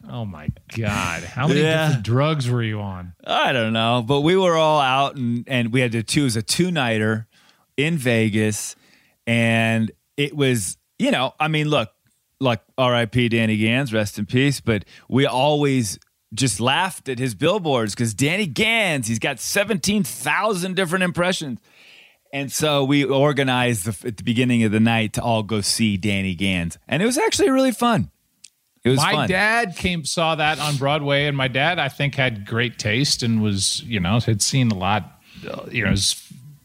[0.09, 1.23] Oh my God!
[1.25, 1.87] How many Yeah.
[1.89, 3.13] different drugs were you on?
[3.27, 6.43] I don't know, but we were all out and and we had to choose a
[6.43, 7.27] two nighter
[7.77, 8.75] in Vegas,
[9.27, 11.91] and it was you know I mean look
[12.41, 13.29] like R.I.P.
[13.31, 15.99] Danny Gans, rest in peace, but we always
[16.35, 21.61] just laughed at his billboards because Danny Gans he's got seventeen thousand different impressions.
[22.33, 25.97] And so we organized the, at the beginning of the night to all go see
[25.97, 28.11] Danny Gans, and it was actually really fun.
[28.85, 29.29] It was My fun.
[29.29, 33.43] dad came saw that on Broadway, and my dad I think had great taste and
[33.43, 35.93] was you know had seen a lot, uh, you know,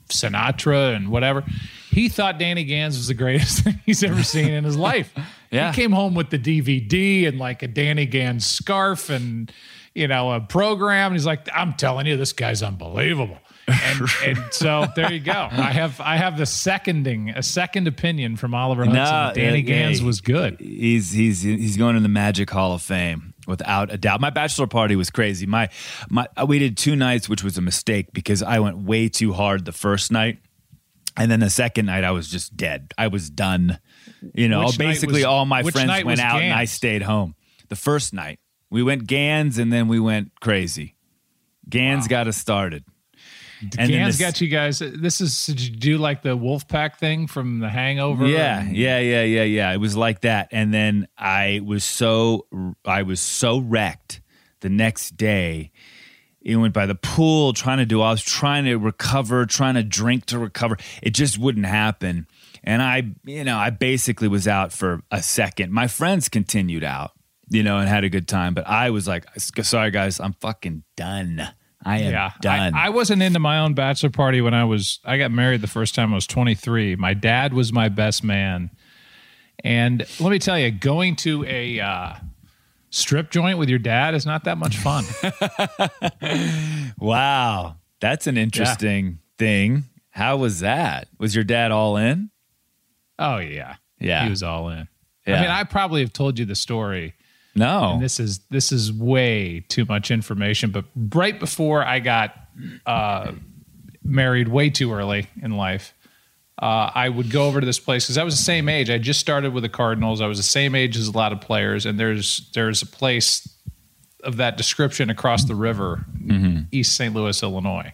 [0.09, 1.43] Sinatra and whatever.
[1.91, 5.13] He thought Danny Gans was the greatest thing he's ever seen in his life.
[5.49, 5.71] Yeah.
[5.71, 9.49] He came home with the DVD and like a Danny Gans scarf and
[9.95, 11.05] you know a program.
[11.05, 15.47] And he's like, "I'm telling you, this guy's unbelievable." And, and so there you go.
[15.51, 19.03] I have I have the seconding a second opinion from Oliver Hudson.
[19.03, 20.05] that Danny yeah, Gans yeah.
[20.05, 20.59] was good.
[20.59, 24.21] He's he's he's going in the Magic Hall of Fame without a doubt.
[24.21, 25.45] My bachelor party was crazy.
[25.45, 25.69] My
[26.09, 29.33] my uh, we did two nights, which was a mistake because I went way too
[29.33, 30.39] hard the first night,
[31.17, 32.93] and then the second night I was just dead.
[32.97, 33.79] I was done.
[34.33, 37.35] You know, Which basically was- all my friends went out and I stayed home.
[37.69, 40.95] The first night we went Gans, and then we went crazy.
[41.69, 42.85] Gans got us started.
[43.77, 44.79] And this- got you guys.
[44.79, 48.27] This is did you do like the Wolfpack thing from The Hangover?
[48.27, 49.71] Yeah, And- yeah, yeah, yeah, yeah.
[49.73, 52.45] It was like that, and then I was so
[52.85, 54.21] I was so wrecked
[54.61, 55.71] the next day.
[56.41, 58.01] It went by the pool, trying to do.
[58.01, 60.77] I was trying to recover, trying to drink to recover.
[61.03, 62.25] It just wouldn't happen,
[62.63, 65.73] and I, you know, I basically was out for a second.
[65.73, 67.11] My friends continued out,
[67.49, 70.83] you know, and had a good time, but I was like, "Sorry, guys, I'm fucking
[70.95, 71.49] done.
[71.85, 74.99] I am Yeah, done." I, I wasn't into my own bachelor party when I was.
[75.05, 76.95] I got married the first time I was 23.
[76.95, 78.71] My dad was my best man,
[79.63, 82.13] and let me tell you, going to a uh,
[82.89, 85.03] strip joint with your dad is not that much fun.
[86.99, 89.83] Wow, that's an interesting thing.
[90.09, 91.07] How was that?
[91.19, 92.31] Was your dad all in?
[93.19, 94.23] oh yeah, Yeah.
[94.23, 94.87] he was all in.
[95.25, 95.37] Yeah.
[95.37, 97.13] I mean, I probably have told you the story.
[97.57, 97.93] No.
[97.93, 102.35] and this is this is way too much information but right before i got
[102.85, 103.31] uh,
[104.03, 105.93] married way too early in life
[106.61, 108.89] uh, i would go over to this place because i was the same age.
[108.89, 110.21] I just started with the cardinals.
[110.21, 113.47] I was the same age as a lot of players and there's there's a place
[114.23, 116.05] of that description across the river
[116.71, 117.93] east st louis illinois.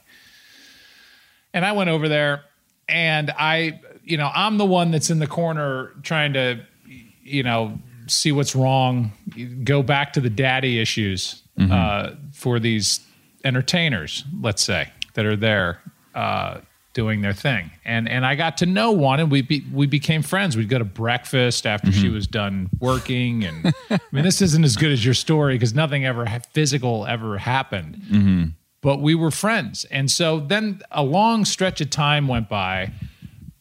[1.53, 2.43] And i went over there
[2.89, 6.61] and i you know i'm the one that's in the corner trying to
[7.23, 9.11] you know see what's wrong
[9.63, 12.99] go back to the daddy issues uh, for these
[13.43, 15.79] entertainers let's say that are there
[16.15, 16.59] uh,
[16.93, 17.71] doing their thing.
[17.85, 20.55] And and i got to know one and we be, we became friends.
[20.55, 24.75] We'd go to breakfast after she was done working and i mean this isn't as
[24.77, 28.53] good as your story because nothing ever physical ever happened.
[28.81, 29.85] But we were friends.
[29.85, 32.91] And so then a long stretch of time went by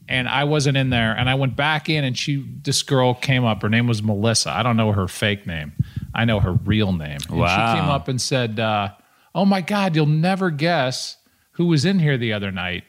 [0.09, 3.45] and I wasn't in there and I went back in and she this girl came
[3.45, 3.63] up.
[3.63, 4.51] Her name was Melissa.
[4.51, 5.73] I don't know her fake name.
[6.15, 7.19] I know her real name.
[7.29, 7.75] And Wow.
[7.75, 8.91] she came up and said, uh,
[9.35, 11.17] "Oh my god, you'll never guess
[11.53, 12.85] who was in here the other night.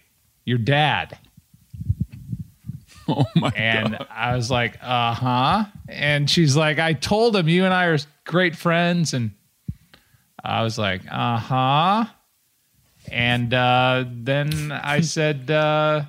[0.46, 1.18] Your dad."
[3.08, 5.66] Oh my And I was like, uh huh.
[5.90, 9.14] And she's like, I told him you and I are great friends.
[9.14, 9.32] And
[10.42, 12.06] I was like, uh huh.
[13.12, 16.04] And uh, then I said, uh,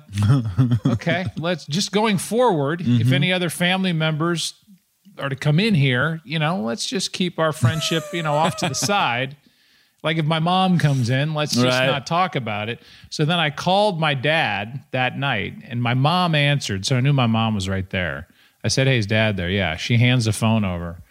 [0.87, 2.81] okay, let's just going forward.
[2.83, 4.53] If any other family members
[5.17, 8.57] are to come in here, you know, let's just keep our friendship, you know, off
[8.57, 9.37] to the side.
[10.03, 11.87] Like if my mom comes in, let's just Right.
[11.87, 12.79] not talk about it.
[13.09, 16.85] So then I called my dad that night and my mom answered.
[16.85, 18.27] So I knew my mom was right there.
[18.63, 19.49] I said, Hey, is dad there?
[19.49, 19.77] Yeah.
[19.77, 21.01] She hands the phone over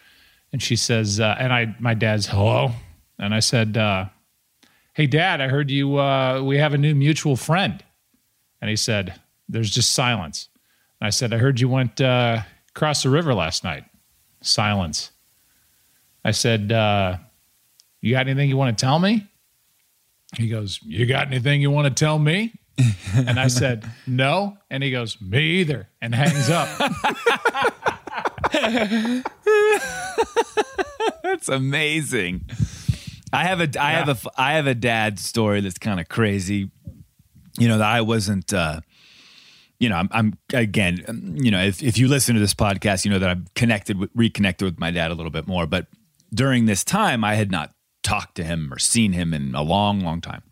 [0.53, 2.73] and she says, uh, and I, my dad's hello.
[3.19, 4.07] And I said, uh,
[4.95, 7.83] Hey, dad, I heard you, uh, we have a new mutual friend.
[8.61, 10.49] And he said, There's just silence.
[11.01, 13.85] And I said, I heard you went uh, across the river last night.
[14.41, 15.11] Silence.
[16.25, 17.17] I said, uh,
[18.01, 19.27] You got anything you want to tell me?
[20.37, 22.53] He goes, You got anything you want to tell me?
[23.15, 24.59] and I said, No.
[24.71, 25.89] And he goes, Me either.
[26.01, 26.69] And hangs up.
[31.25, 32.45] That's amazing.
[33.35, 36.71] I have a I have a I have a dad story that's kind of crazy.
[37.59, 38.53] You know that I wasn't.
[38.53, 38.81] uh
[39.81, 43.11] you know, I'm, I'm again, you know, if, if you listen to this podcast, you
[43.11, 45.67] know that I'm connected with, reconnected with my dad a little bit more.
[45.67, 45.89] But
[46.33, 47.73] during this time, I had not
[48.05, 50.43] talked to him or seen him in a long, long time.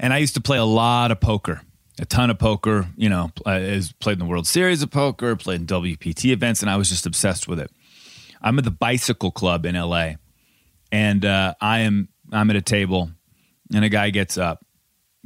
[0.00, 1.60] And I used to play a lot of poker,
[2.00, 2.88] a ton of poker.
[2.96, 6.62] You know, I was- played in the World Series of poker, played in WPT events,
[6.62, 7.70] and I was just obsessed with it.
[8.40, 10.14] I'm at the Bicycle Club in LA,
[10.92, 13.10] and uh, I am I'm at a table,
[13.74, 14.64] and a guy gets up.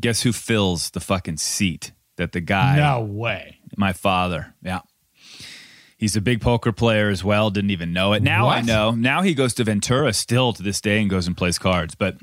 [0.01, 3.59] Guess who fills the fucking seat that the guy no way.
[3.77, 4.55] my father.
[4.63, 4.81] Yeah.
[5.99, 7.51] He's a big poker player as well.
[7.51, 8.25] Didn't even know it.
[8.25, 8.91] Now I know.
[8.91, 11.95] Now he goes to Ventura still to this day and goes and plays cards.
[11.95, 12.17] But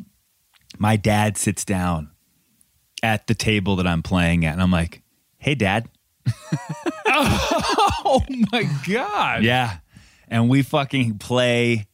[0.78, 2.12] my dad sits down
[3.02, 4.52] at the table that I'm playing at.
[4.52, 5.02] And I'm like,
[5.38, 5.88] hey, dad.
[7.12, 9.44] Oh my God.
[9.44, 9.78] Yeah.
[10.28, 11.88] And we fucking play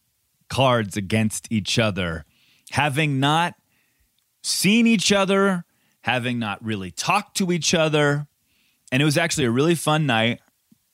[0.50, 2.26] cards against each other,
[2.72, 3.56] having not
[4.44, 5.66] seen each other,
[6.02, 8.28] having not really talked to each other.
[8.92, 10.40] And it was actually a really fun night.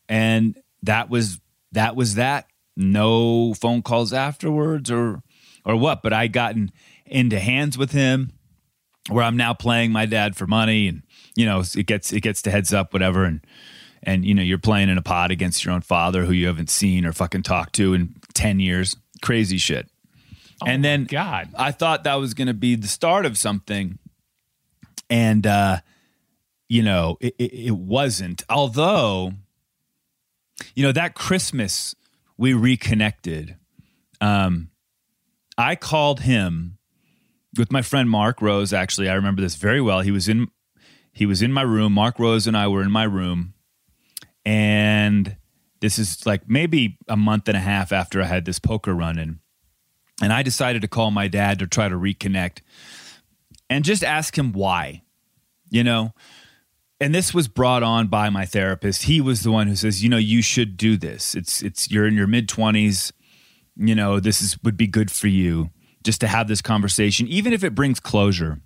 [0.08, 1.40] And that was
[1.74, 2.48] that was that.
[2.78, 5.22] No phone calls afterwards or
[5.66, 6.72] or what, but I gotten
[7.06, 8.32] into hands with him
[9.10, 11.04] where I'm now playing my dad for money and
[11.36, 13.46] you know, it gets it gets to heads up whatever and
[14.04, 16.70] and you know you're playing in a pod against your own father who you haven't
[16.70, 19.88] seen or fucking talked to in 10 years crazy shit.
[20.66, 21.50] And then God.
[21.58, 24.00] i thought that was going to be the start of something.
[25.10, 25.80] And uh
[26.70, 28.44] you know it, it, it wasn't.
[28.50, 29.34] Although
[30.76, 31.96] you know that christmas
[32.38, 33.58] we reconnected
[34.20, 34.70] um
[35.58, 36.78] i called him
[37.58, 39.10] with my friend mark rose actually.
[39.10, 40.02] I remember this very well.
[40.02, 40.48] He was in
[41.14, 41.94] he was in my room.
[41.94, 43.54] Mark rose and i were in my room.
[44.46, 45.36] And
[45.82, 49.20] this is like maybe a month and a half after I had this poker run
[49.20, 49.40] in.
[50.22, 52.60] And I decided to call my dad to try to reconnect
[53.70, 55.02] and just ask him why,
[55.70, 56.14] you know?
[57.00, 59.04] And this was brought on by my therapist.
[59.04, 61.34] He was the one who says, you know, you should do this.
[61.34, 63.12] It's, it's, you're in your mid 20s,
[63.76, 65.72] you know, this is, would be good for you
[66.04, 68.62] just to have this conversation, even if it brings closure.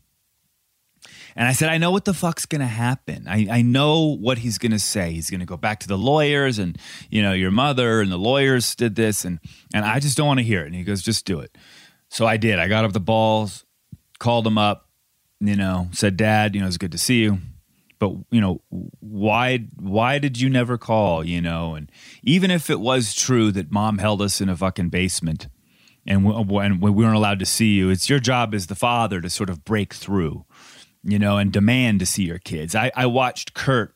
[1.35, 3.27] And I said, I know what the fuck's going to happen.
[3.27, 5.11] I, I know what he's going to say.
[5.11, 6.77] He's going to go back to the lawyers and,
[7.09, 9.25] you know, your mother and the lawyers did this.
[9.25, 9.39] And,
[9.73, 10.67] and I just don't want to hear it.
[10.67, 11.57] And he goes, just do it.
[12.09, 12.57] So I did.
[12.57, 13.65] I got up the balls,
[14.17, 14.89] called him up,
[15.41, 17.39] you know, said, Dad, you know, it's good to see you.
[17.99, 18.61] But, you know,
[18.99, 21.75] why, why did you never call, you know?
[21.75, 21.91] And
[22.23, 25.49] even if it was true that mom held us in a fucking basement
[26.07, 29.29] and when we weren't allowed to see you, it's your job as the father to
[29.29, 30.45] sort of break through
[31.05, 32.75] you know, and demand to see your kids.
[32.75, 33.93] I, I watched Kurt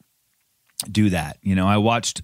[0.90, 1.38] do that.
[1.42, 2.22] You know, I watched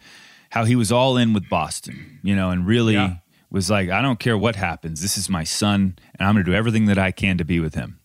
[0.51, 3.15] how he was all in with Boston, you know, and really Yeah.
[3.49, 5.01] was like, I don't care what happens.
[5.01, 7.59] This is my son, and I'm going to do everything that I can to be
[7.59, 7.99] with him.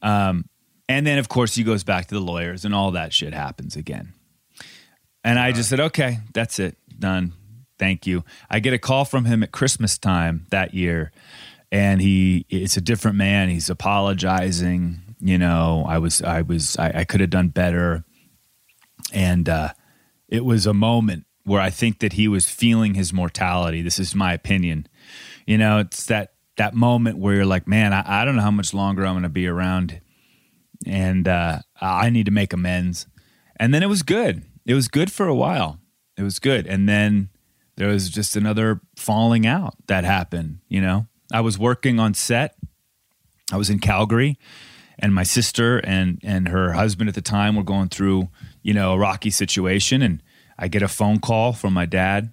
[0.00, 0.48] Um,
[0.88, 3.74] and then, of course, he goes back to the lawyers, and all that shit happens
[3.76, 4.12] again.
[5.22, 7.32] And I just said, okay, that's it, done.
[7.78, 8.24] Thank you.
[8.48, 11.10] I get a call from him at Christmas time that year,
[11.72, 13.48] and he it's a different man.
[13.48, 15.00] He's apologizing.
[15.24, 18.04] You know, I was I was I, I could have done better,
[19.10, 19.70] and uh,
[20.28, 23.80] it was a moment where I think that he was feeling his mortality.
[23.80, 24.86] This is my opinion.
[25.46, 28.50] You know, it's that that moment where you're like, man, I, I don't know how
[28.50, 29.98] much longer I'm going to be around,
[30.86, 33.06] and uh, I need to make amends.
[33.56, 34.42] And then it was good.
[34.66, 35.80] It was good for a while.
[36.18, 37.30] It was good, and then
[37.76, 40.58] there was just another falling out that happened.
[40.68, 42.56] You know, I was working on set.
[43.50, 44.38] I was in Calgary,
[45.04, 48.26] and my sister and and her husband at the time were going through
[48.62, 50.00] you know a rocky situation.
[50.00, 50.22] And
[50.58, 52.32] i get a phone call from my dad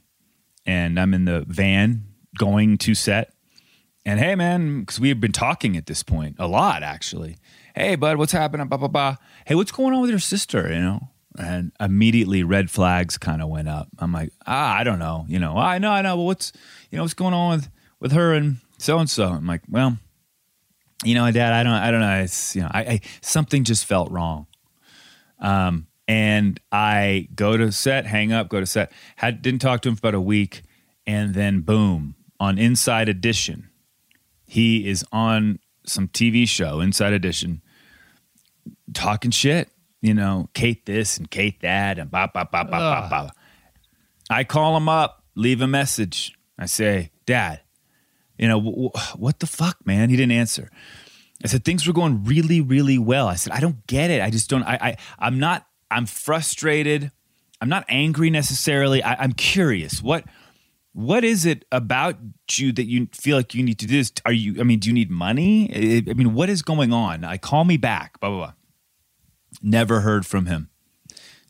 [0.65, 2.05] and i'm in the van
[2.37, 3.33] going to set.
[4.05, 7.35] And hey man because we had been talking at this point a lot actually.
[7.75, 8.67] Hey bud what's happening?
[8.67, 9.17] Blah blah blah.
[9.45, 10.69] Hey what's going on with your sister?
[10.71, 11.09] You know?
[11.37, 13.89] And immediately red flags kind of went up.
[13.99, 15.25] I'm like ah i don't know.
[15.27, 16.15] You know i know i know.
[16.15, 16.53] But what's
[16.89, 17.69] you know what's going on with
[17.99, 19.97] with her and so and so i'm like well
[21.03, 22.21] you know, Dad, I don't, I don't know.
[22.21, 24.47] It's you know, I, I something just felt wrong.
[25.39, 28.91] Um, and I go to set, hang up, go to set.
[29.15, 30.63] Had didn't talk to him for about a week,
[31.07, 33.69] and then boom, on Inside Edition,
[34.45, 37.61] he is on some TV show, Inside Edition,
[38.93, 39.69] talking shit.
[40.01, 43.29] You know, Kate this and Kate that, and blah blah blah blah blah blah.
[44.29, 46.33] I call him up, leave a message.
[46.57, 47.61] I say, Dad,
[48.41, 48.59] you know,
[49.15, 50.09] what the fuck, man?
[50.09, 50.69] He didn't answer.
[51.43, 53.27] I said things were going really, really well.
[53.27, 54.21] I said, I don't get it.
[54.21, 54.63] I just don't.
[54.63, 55.67] I, I I'm not.
[55.91, 57.11] I'm frustrated.
[57.61, 59.03] I'm not angry necessarily.
[59.03, 60.01] I, I'm curious.
[60.01, 60.25] What
[60.93, 62.15] what is it about
[62.51, 64.11] you that you feel like you need to do this?
[64.25, 64.59] Are you?
[64.59, 66.03] I mean, do you need money?
[66.09, 67.23] I, mean, what is going on?
[67.23, 68.19] I call me back.
[68.19, 68.53] Blah blah blah.
[69.61, 70.69] Never heard from him.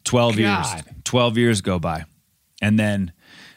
[0.04, 0.76] Twelve God.
[0.76, 0.84] years.
[1.06, 2.04] Twelve years go by,
[2.62, 3.14] and then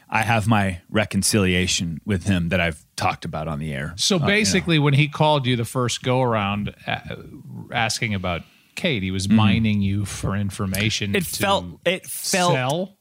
[0.09, 3.93] I have my reconciliation with him that I've talked about on the air.
[3.97, 4.27] So Uh, you know.
[4.27, 6.99] basically, when he called you the first go around uh,
[7.71, 8.43] asking about
[8.75, 11.11] Kate, he was mining you for information.
[11.11, 11.17] Mm-hmm.
[11.17, 12.97] it felt it felt sell.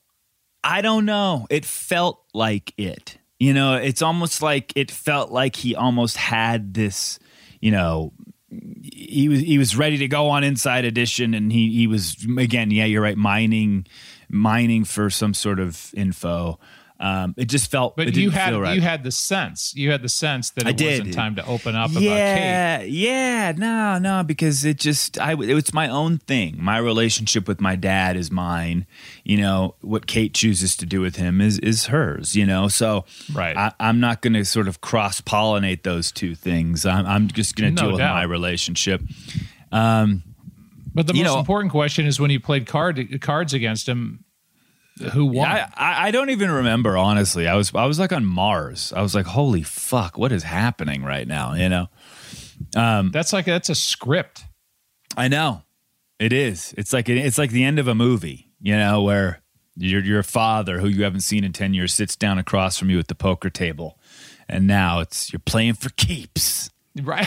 [0.62, 1.46] I don't know.
[1.50, 3.18] It felt like it.
[3.38, 7.18] You know, it's almost like it felt like he almost had this,
[7.61, 8.12] you know,
[8.82, 12.70] he was he was ready to go on Inside Edition and he he was again,
[12.70, 13.86] yeah, you're right, mining
[14.30, 16.59] mining for some sort of info.
[17.01, 18.76] Um, it just felt But it you had feel right.
[18.76, 19.74] you had the sense.
[19.74, 21.01] You had the sense that I it did.
[21.01, 22.05] wasn't time to open up about Kate.
[22.05, 26.57] yeah, yeah, no, no, because it just I it's my own thing.
[26.59, 28.86] My relationship with my dad is mine.
[29.24, 32.36] You know what Kate chooses to do with him is is hers.
[32.36, 33.57] You know, so Right.
[33.57, 36.86] I, I'm not going to sort of cross pollinate those two things.
[36.86, 39.03] I'm, I'm just going to No deal with my relationship.
[39.72, 40.22] Um,
[40.95, 44.24] but the most know- important question is when you played card cards against him,
[45.12, 45.49] who won?
[45.49, 47.49] I, I I don't even remember honestly.
[47.49, 48.92] I was I was like on Mars.
[48.95, 51.55] I was like, holy fuck, what is happening right now?
[51.55, 51.86] You know.
[52.76, 54.45] um, that's like that's a script.
[55.16, 55.62] I know.
[56.18, 56.74] It is.
[56.78, 59.42] It's like it's like the end of a movie, you know, where
[59.76, 62.99] your your father, who you haven't seen in ten years, sits down across from you
[62.99, 63.99] at the poker table,
[64.49, 66.70] and now it's you're playing for keeps.
[67.03, 67.26] Right.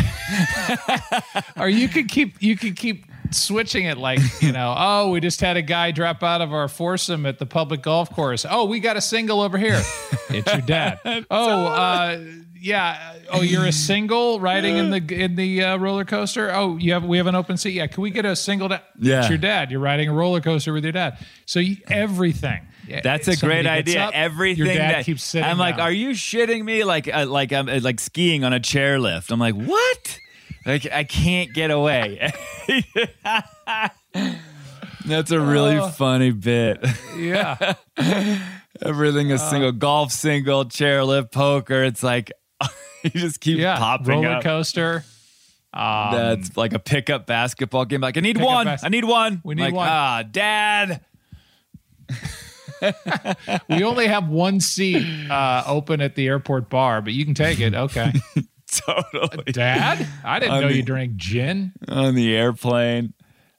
[1.58, 5.42] or you could keep you could keep switching it like, you know, oh, we just
[5.42, 8.46] had a guy drop out of our foursome at the public golf course.
[8.50, 9.82] Oh, we got a single over here.
[10.30, 11.00] It's your dad.
[11.32, 12.20] Oh, uh
[12.60, 13.14] yeah.
[13.32, 16.52] Oh, you're a single riding in the in the uh, roller coaster.
[16.54, 17.74] Oh, you have we have an open seat.
[17.76, 18.68] Yeah, can we get a single?
[18.68, 19.20] Da- Yeah.
[19.20, 19.72] it's your dad.
[19.72, 21.18] You're riding a roller coaster with your dad.
[21.46, 22.68] So you, everything.
[23.04, 24.02] That's a Somebody great idea.
[24.06, 25.48] up, Everything your dad that keeps sitting.
[25.48, 25.88] I'm like, down.
[25.88, 26.84] are you shitting me?
[26.84, 29.32] Like uh, like I'm uh, like skiing on a chairlift.
[29.32, 30.20] I'm like, what?
[30.68, 32.32] Like I can't get away.
[35.06, 35.88] That's a really Oh.
[35.90, 36.86] funny bit.
[37.18, 37.76] yeah.
[38.82, 39.36] Everything Uh.
[39.36, 41.84] is single, golf single, chairlift, poker.
[41.84, 42.32] It's like
[43.04, 43.78] you just keep Yeah.
[43.78, 44.44] popping roller up.
[44.44, 45.06] coaster.
[45.74, 48.02] Um, That's like a pickup basketball game.
[48.02, 48.66] Like I need one.
[48.66, 49.42] bas- I need one.
[49.46, 49.88] We need like, one.
[49.90, 51.02] Ah, dad.
[53.70, 57.60] we only have one seat uh, open at the airport bar, but you can take
[57.60, 57.74] it.
[57.74, 58.12] Okay.
[58.72, 59.52] Totally.
[59.52, 60.08] Dad?
[60.24, 61.74] I didn't I know you drank gin.
[61.88, 63.14] on the airplane.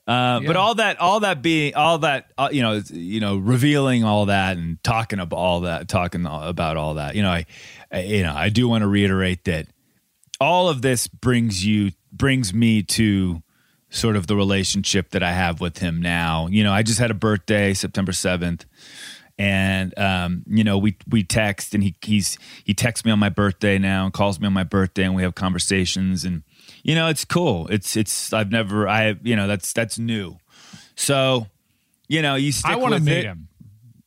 [0.07, 4.05] Uh, But all that, all that being, all that, uh, you know, you know, revealing
[4.05, 7.15] all that and talking about all that, talking about all that.
[7.15, 7.47] You know, I,
[7.93, 9.67] I you know, I do want to reiterate that
[10.41, 13.43] all of this brings you, brings me to
[13.91, 16.47] sort of the relationship that I have with him now.
[16.47, 18.65] You know, I just had a birthday, September seventh,
[19.39, 23.29] and um, you know, we we text, and he he's he texts me on my
[23.29, 26.43] birthday now, and calls me on my birthday, and we have conversations, and
[26.83, 27.67] you know, it's cool.
[27.69, 30.37] It's it's I've never I you know that's that's new,
[30.97, 31.47] so
[32.09, 33.25] you know you stick I want to meet it.
[33.25, 33.49] him.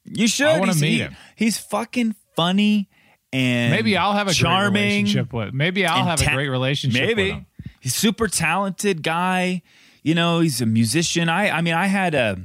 [0.06, 0.48] You should.
[0.48, 1.16] I wanna meet he- him.
[1.36, 2.90] He's fucking funny
[3.34, 5.54] and Maybe I'll have a charming great relationship with.
[5.54, 7.46] Maybe I'll have ta- a great relationship Maybe with him.
[7.80, 9.62] he's super talented guy.
[10.04, 11.30] You know, he's a musician.
[11.30, 12.40] I I mean, I had a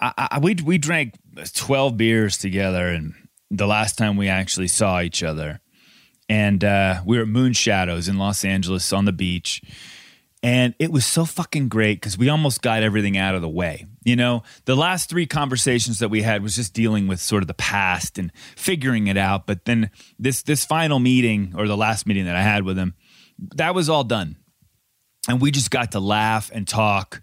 [0.00, 1.14] I, I we we drank
[1.46, 3.14] twelve beers together, and
[3.50, 5.60] the last time we actually saw each other,
[6.28, 9.62] and uh, we were at Moonshadows in Los Angeles on the beach.
[10.40, 13.86] And it was so fucking great because we almost got everything out of the way.
[14.04, 17.48] You know, the last three conversations that we had was just dealing with sort of
[17.48, 19.48] the past and figuring it out.
[19.48, 22.94] But then this this final meeting or the last meeting that I had with him,
[23.56, 24.36] that was all done.
[25.28, 27.20] and we just got to laugh and talk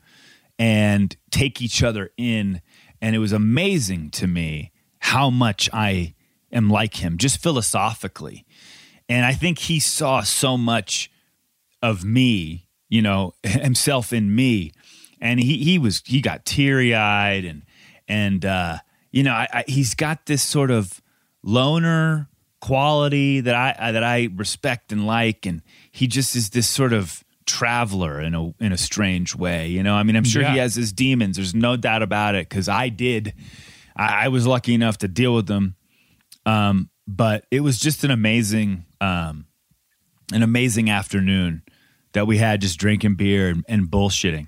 [0.60, 2.62] and take each other in
[3.06, 6.16] and it was amazing to me how much I
[6.52, 8.48] am like him just philosophically.
[9.08, 11.12] And I think he saw so much
[11.84, 14.72] of me you know himself in me.
[15.22, 17.62] And he he was he got teary-eyed and
[18.08, 18.78] and uh
[19.12, 21.00] you know I, I, he's got this sort of
[21.44, 22.28] loner
[22.60, 25.46] quality that I that I respect and like.
[25.46, 29.68] And he just is this sort of traveler in a in a strange way.
[29.68, 30.54] You know, I mean, I'm sure yeah.
[30.54, 31.38] he has his demons.
[31.38, 33.34] There's no doubt about it because I did.
[33.96, 35.76] I, I, was lucky enough to deal with them,
[36.46, 39.46] um, but it was just an amazing, um,
[40.34, 41.64] an amazing afternoon
[42.14, 44.48] that we had just drinking beer and, and bullshitting.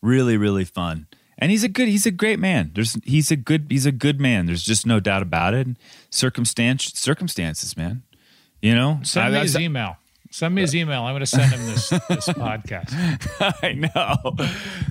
[0.00, 1.08] Really, really fun.
[1.38, 2.70] And he's a good, he's a great man.
[2.74, 4.46] There's, he's a good, he's a good man.
[4.46, 5.66] There's just no doubt about it.
[6.10, 8.02] Circumstance, circumstances, man.
[8.62, 9.96] You know, send me his I, email.
[10.30, 11.02] Send me his email.
[11.02, 12.92] I'm going to send him this this podcast.
[13.62, 14.46] I know.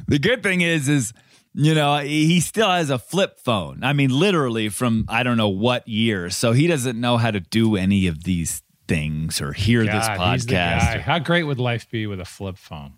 [0.08, 1.14] The good thing is, is
[1.54, 3.84] you know he still has a flip phone.
[3.84, 6.30] I mean, literally from I don't know what year.
[6.30, 10.08] So he doesn't know how to do any of these things or hear God, this
[10.08, 11.00] podcast.
[11.02, 12.94] How great would life be with a flip phone?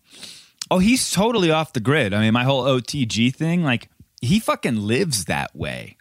[0.70, 2.14] Oh, he's totally off the grid.
[2.14, 3.90] I mean, my whole OTG thing, like
[4.22, 5.98] he fucking lives that way.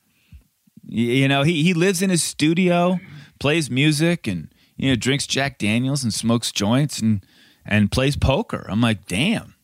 [0.88, 3.00] You know, he he lives in his studio,
[3.38, 7.24] plays music, and you know, drinks Jack Daniels and smokes joints and
[7.64, 8.66] and plays poker.
[8.68, 9.54] I'm like, damn.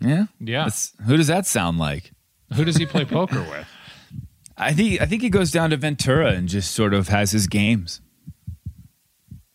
[0.00, 0.26] Yeah.
[0.40, 0.68] Yeah.
[1.06, 2.12] who does that sound like?
[2.54, 3.66] Who does he play poker with?
[4.56, 7.46] I think I think he goes down to Ventura and just sort of has his
[7.46, 8.00] games.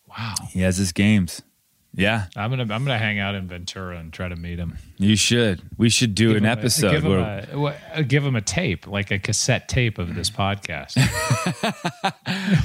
[0.08, 0.34] Wow.
[0.50, 1.44] He has his games.
[1.98, 4.78] Yeah, I'm gonna I'm gonna hang out in Ventura and try to meet him.
[5.00, 5.64] You should.
[5.80, 6.90] We should do give an episode.
[6.90, 10.14] A, give, where, him a, uh, give him a tape, like a cassette tape of
[10.14, 10.96] this podcast,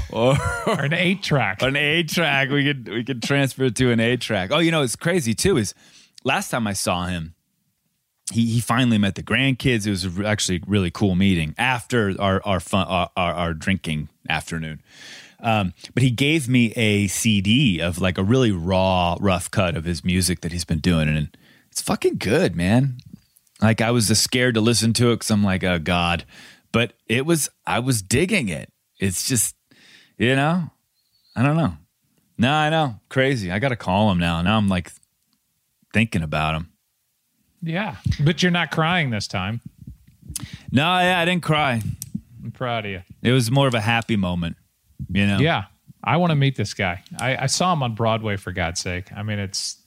[0.13, 0.37] or,
[0.71, 1.63] or, an eight track.
[1.63, 2.51] An eight track.
[2.51, 4.51] We could we could transfer it to an eight track.
[4.53, 5.57] Oh, you know, it's crazy too.
[5.57, 5.73] Is
[6.25, 7.35] last time I saw him,
[8.35, 9.87] he he finally met the grandkids.
[9.87, 14.11] It was actually a really cool meeting after our our fun our, our, our drinking
[14.29, 14.83] afternoon.
[15.43, 19.85] Um, but he gave me a CD of like a really raw, rough cut of
[19.85, 21.37] his music that he's been doing, and
[21.71, 22.99] it's fucking good, man.
[23.61, 26.25] Like I was scared to listen to it because I'm like, oh god,
[26.71, 27.49] but it was.
[27.67, 28.73] I was digging it.
[29.01, 29.57] It's just,
[30.17, 30.71] you know,
[31.35, 31.77] I don't know.
[32.39, 33.51] No, I know, crazy.
[33.51, 34.43] I got to call him now.
[34.43, 34.93] Now I'm like
[35.93, 36.73] thinking about him.
[37.63, 39.61] Yeah, but you're not crying this time.
[40.71, 41.83] No, yeah, I didn't cry.
[42.43, 43.03] I'm proud of you.
[43.23, 44.57] It was more of a happy moment.
[45.11, 45.39] You know?
[45.39, 45.65] Yeah.
[46.05, 47.03] I want to meet this guy.
[47.21, 49.13] I, I saw him on Broadway for God's sake.
[49.15, 49.79] I mean, it's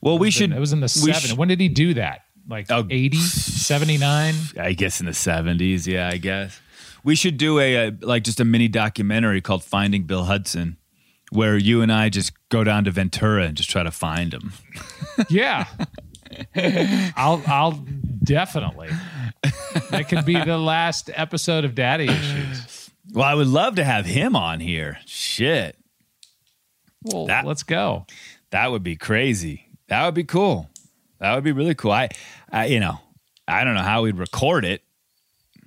[0.00, 0.52] well, we should.
[0.52, 1.32] it was in the 70s.
[1.32, 2.22] Sh- when did he do that?
[2.48, 4.34] Like oh, 80, 79?
[4.60, 5.86] I guess in the 70s.
[5.86, 6.60] Yeah, I guess.
[7.02, 10.76] We should do a, a, like just a mini documentary called Finding Bill Hudson
[11.30, 14.52] where you and I just go down to Ventura and just try to find him.
[15.28, 15.66] yeah.
[17.16, 17.84] I'll I'll
[18.22, 18.90] definitely.
[19.90, 22.75] That could be the last episode of Daddy Issues.
[23.12, 24.98] Well, I would love to have him on here.
[25.06, 25.76] Shit.
[27.02, 28.06] Well, that, let's go.
[28.50, 29.68] That would be crazy.
[29.88, 30.68] That would be cool.
[31.20, 31.92] That would be really cool.
[31.92, 32.08] I,
[32.50, 32.98] I you know,
[33.46, 34.82] I don't know how we'd record it.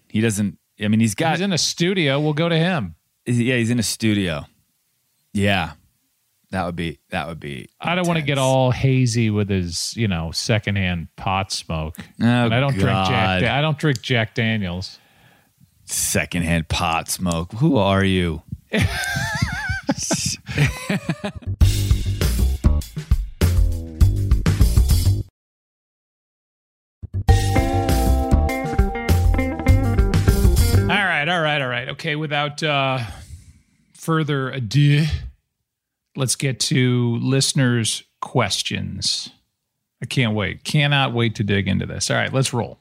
[0.09, 0.57] He doesn't.
[0.81, 1.37] I mean, he's got.
[1.37, 2.19] He's in a studio.
[2.19, 2.95] We'll go to him.
[3.25, 4.45] Yeah, he's in a studio.
[5.33, 5.73] Yeah,
[6.51, 6.99] that would be.
[7.09, 7.69] That would be.
[7.79, 11.97] I don't want to get all hazy with his, you know, secondhand pot smoke.
[12.21, 12.79] Oh, I don't God.
[12.79, 13.43] drink Jack.
[13.43, 14.99] I don't drink Jack Daniels
[15.91, 17.51] secondhand pot smoke.
[17.53, 18.43] Who are you?
[18.73, 18.77] all
[30.87, 31.89] right, all right, all right.
[31.89, 32.99] Okay, without uh,
[33.93, 35.05] further ado,
[36.15, 39.29] let's get to listeners' questions.
[40.01, 40.63] I can't wait.
[40.63, 42.09] Cannot wait to dig into this.
[42.09, 42.79] All right, let's roll.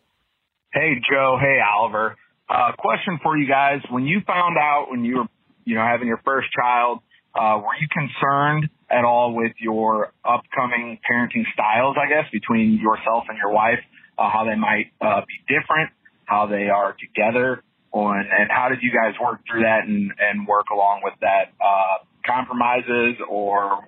[0.72, 1.38] Hey, Joe.
[1.40, 2.16] Hey, Oliver.
[2.48, 3.80] Uh, question for you guys.
[3.90, 5.26] When you found out when you were,
[5.64, 7.00] you know, having your first child,
[7.34, 13.24] uh, were you concerned at all with your upcoming parenting styles, I guess, between yourself
[13.28, 13.80] and your wife,
[14.18, 15.90] uh, how they might, uh, be different,
[16.24, 20.46] how they are together on, and how did you guys work through that and, and
[20.46, 23.78] work along with that, uh, compromises or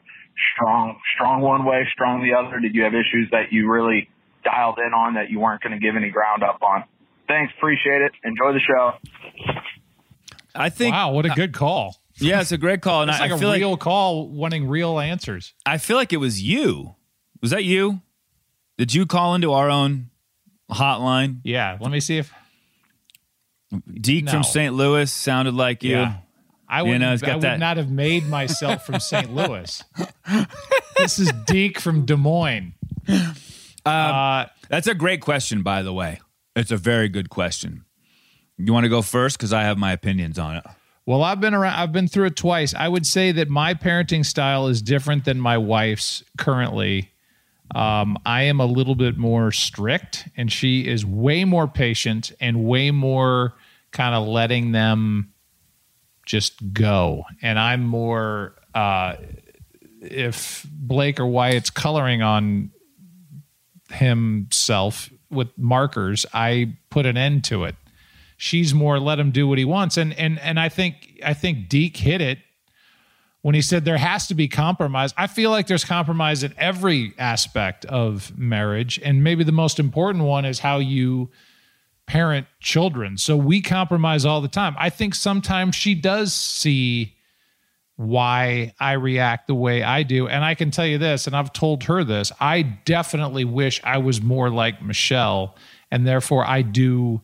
[0.55, 2.61] strong, strong one way, strong the other?
[2.61, 4.11] Did you have issues that you really
[4.45, 6.85] dialed in on that you weren't going to give any ground up on?
[7.31, 7.53] Thanks.
[7.57, 8.13] Appreciate it.
[8.25, 8.93] Enjoy the show.
[10.53, 10.95] I think.
[10.95, 11.97] Wow, what a good call.
[12.17, 14.29] Yeah, it's a great call, and it's I, like I a feel real like, call,
[14.29, 15.55] wanting real answers.
[15.65, 16.97] I feel like it was you.
[17.41, 18.03] Was that you?
[18.77, 20.11] Did you call into our own
[20.71, 21.41] hotline?
[21.45, 21.79] Yeah.
[21.81, 22.33] Let me see if
[23.89, 24.33] Deke no.
[24.33, 24.75] from St.
[24.75, 25.97] Louis sounded like you.
[25.97, 26.15] Yeah.
[26.69, 29.33] I would, you know, I would not have made myself from St.
[29.35, 29.83] Louis.
[30.97, 32.75] this is Deke from Des Moines.
[33.87, 36.21] Uh, That's a great question, by the way.
[36.61, 37.87] It's a very good question.
[38.59, 40.65] You want to go first because I have my opinions on it.
[41.07, 41.75] Well, I've been around.
[41.75, 42.75] I've been through it twice.
[42.75, 47.13] I would say that my parenting style is different than my wife's currently.
[47.75, 52.65] Um, I am a little bit more strict, and she is way more patient and
[52.65, 53.55] way more
[53.91, 55.33] kind of letting them
[56.27, 57.25] just go.
[57.41, 58.55] And I'm more.
[58.75, 59.17] Uh,
[60.03, 62.71] if Blake or Wyatt's coloring on
[63.91, 67.77] himself with markers, I put an end to it
[68.41, 69.99] she's more let him do what he wants.
[69.99, 72.39] And and and I think I think Deke hit it
[73.43, 75.13] when he said there has to be compromise.
[75.17, 80.25] I feel like there's compromise in every aspect of marriage, and maybe the most important
[80.25, 81.31] one is how you
[82.07, 83.19] parent children.
[83.19, 84.75] So we compromise all the time.
[84.79, 87.15] I think sometimes she does see
[88.01, 90.27] why I react the way I do.
[90.27, 93.99] And I can tell you this, and I've told her this, I definitely wish I
[93.99, 95.55] was more like Michelle.
[95.91, 97.21] And therefore, I do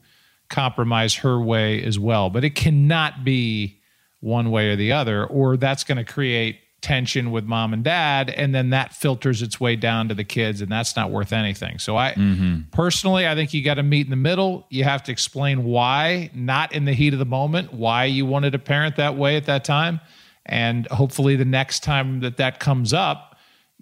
[0.50, 2.28] compromise her way as well.
[2.28, 3.80] But it cannot be
[4.20, 8.28] one way or the other, or that's going to create tension with mom and dad
[8.28, 11.78] and then that filters its way down to the kids and that's not worth anything
[11.80, 12.60] so i mm-hmm.
[12.70, 16.30] personally i think you got to meet in the middle you have to explain why
[16.32, 19.46] not in the heat of the moment why you wanted to parent that way at
[19.46, 19.98] that time
[20.46, 23.36] and hopefully the next time that that comes up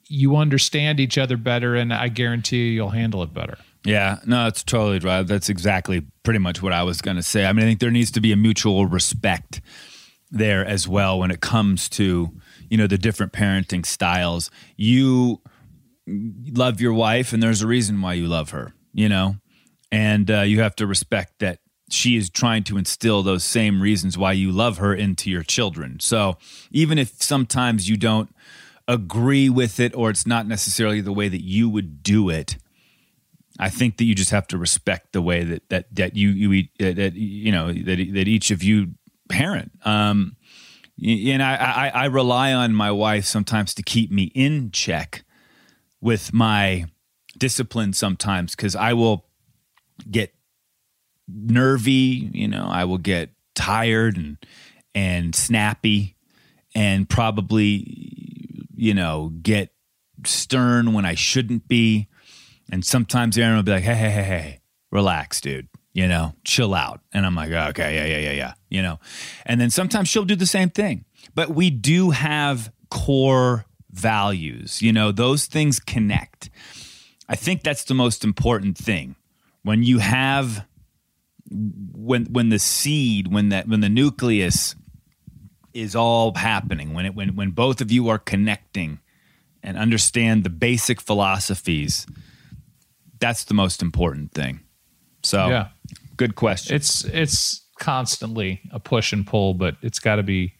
[0.06, 4.44] you understand each other better and i guarantee you you'll handle it better yeah, no,
[4.44, 5.22] that's totally right.
[5.22, 7.44] That's exactly pretty much what I was going to say.
[7.44, 9.60] I mean, I think there needs to be a mutual respect
[10.30, 12.32] there as well when it comes to,
[12.70, 14.50] you know, the different parenting styles.
[14.76, 15.42] You
[16.06, 19.36] love your wife and there's a reason why you love her, you know?
[19.92, 21.58] And uh, you have to respect that
[21.90, 26.00] she is trying to instill those same reasons why you love her into your children.
[26.00, 26.38] So
[26.70, 28.34] even if sometimes you don't
[28.88, 32.56] agree with it or it's not necessarily the way that you would do it,
[33.58, 36.68] I think that you just have to respect the way that that that you you
[36.78, 38.94] that you know that that each of you
[39.28, 39.70] parent.
[39.84, 40.36] Um,
[41.04, 45.24] and I, I I rely on my wife sometimes to keep me in check
[46.00, 46.86] with my
[47.38, 49.26] discipline sometimes because I will
[50.10, 50.34] get
[51.28, 52.30] nervy.
[52.32, 54.36] You know, I will get tired and
[54.94, 56.16] and snappy,
[56.74, 59.70] and probably you know get
[60.24, 62.08] stern when I shouldn't be
[62.70, 64.60] and sometimes Erinn will be like, hey, hey, hey, hey,
[64.90, 65.68] relax, dude.
[65.92, 67.00] You know, chill out.
[67.12, 68.54] And I'm like, okay, yeah, yeah, yeah, yeah.
[68.68, 68.98] You know,
[69.46, 71.04] and then sometimes she'll do the same thing.
[71.36, 74.82] But we do have core values.
[74.82, 76.50] You know, those things connect.
[77.28, 79.14] I think that's the most important thing.
[79.62, 80.66] When you have
[81.50, 84.74] when when the seed, when that when the nucleus
[85.72, 89.00] is all happening, when it when when both of you are connecting
[89.62, 92.06] and understand the basic philosophies
[93.24, 94.60] that's the most important thing.
[95.22, 95.68] So, yeah.
[96.16, 96.76] good question.
[96.76, 100.54] It's it's constantly a push and pull, but it's got to be.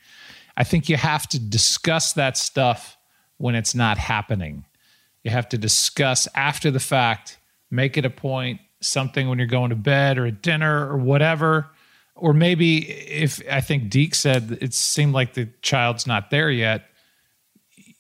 [0.56, 2.96] I think you have to discuss that stuff
[3.36, 4.64] when it's not happening.
[5.22, 7.38] You have to discuss after the fact,
[7.70, 11.70] make it a point, something when you're going to bed or at dinner or whatever.
[12.14, 16.86] Or maybe if I think Deke said it seemed like the child's not there yet,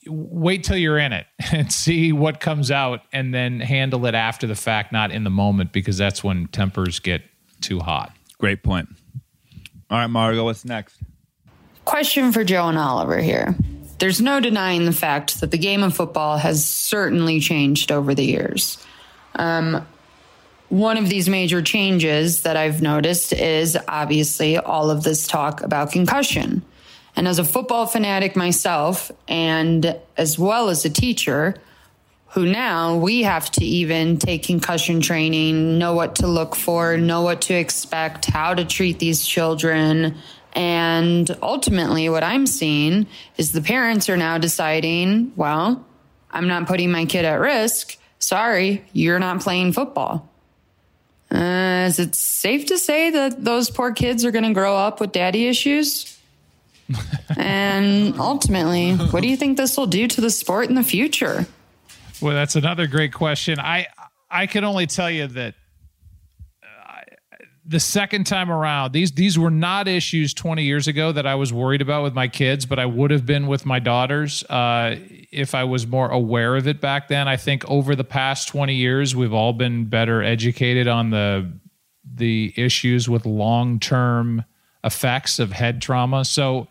[0.06, 4.46] wait till you're in it and see what comes out and then handle it after
[4.46, 7.22] the fact, not in the moment, because that's when tempers get
[7.60, 8.12] too hot.
[8.38, 8.88] Great point.
[9.90, 11.00] All right, Margo, what's next?
[11.84, 13.54] Question for Joe and Oliver here.
[13.98, 18.24] There's no denying the fact that the game of football has certainly changed over the
[18.24, 18.84] years.
[19.36, 19.86] Um,
[20.68, 25.92] one of these major changes that I've noticed is obviously all of this talk about
[25.92, 26.62] concussion.
[27.16, 31.54] And as a football fanatic myself, and as well as a teacher,
[32.30, 37.22] who now we have to even take concussion training, know what to look for, know
[37.22, 40.16] what to expect, how to treat these children.
[40.52, 43.06] And ultimately, what I'm seeing
[43.36, 45.86] is the parents are now deciding, well,
[46.32, 47.96] I'm not putting my kid at risk.
[48.18, 50.28] Sorry, you're not playing football.
[51.34, 55.00] Uh, is it safe to say that those poor kids are going to grow up
[55.00, 56.16] with daddy issues?
[57.36, 61.46] and ultimately, what do you think this will do to the sport in the future?
[62.20, 63.58] Well, that's another great question.
[63.58, 63.86] I
[64.30, 65.54] I can only tell you that
[67.66, 71.52] the second time around, these these were not issues 20 years ago that I was
[71.52, 74.96] worried about with my kids, but I would have been with my daughters uh,
[75.32, 77.26] if I was more aware of it back then.
[77.26, 81.50] I think over the past 20 years, we've all been better educated on the
[82.04, 84.44] the issues with long term
[84.84, 86.24] effects of head trauma.
[86.26, 86.68] So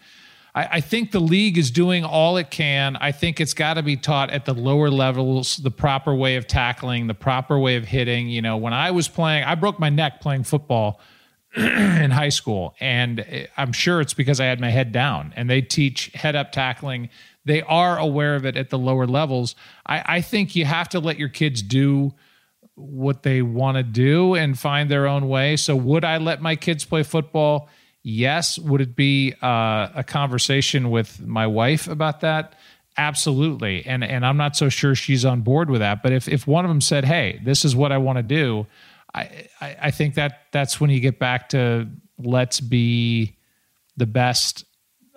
[0.56, 2.95] I, I think the league is doing all it can.
[2.97, 6.47] I think it's got to be taught at the lower levels, the proper way of
[6.47, 8.30] tackling, the proper way of hitting.
[8.30, 10.99] You know, when I was playing, I broke my neck playing football
[11.56, 15.34] in high school, and eh, I'm sure it's because I had my head down.
[15.36, 17.10] And they teach head up tackling.
[17.45, 19.56] They are aware of it at the lower levels.
[19.86, 22.14] I, I think you have to let your kids do
[22.76, 25.56] what they want to do and find their own way.
[25.58, 27.70] So, would I let my kids play football?
[28.04, 28.60] Yes.
[28.60, 32.56] Would it be uh, a conversation with my wife about that?
[32.97, 33.86] Absolutely.
[33.86, 36.04] And and I'm not so sure she's on board with that.
[36.04, 38.68] But if if one of them said, "Hey, this is what I want to do,"
[39.16, 41.88] I, I I think that that's when you get back to
[42.20, 43.38] let's be
[43.97, 44.66] the best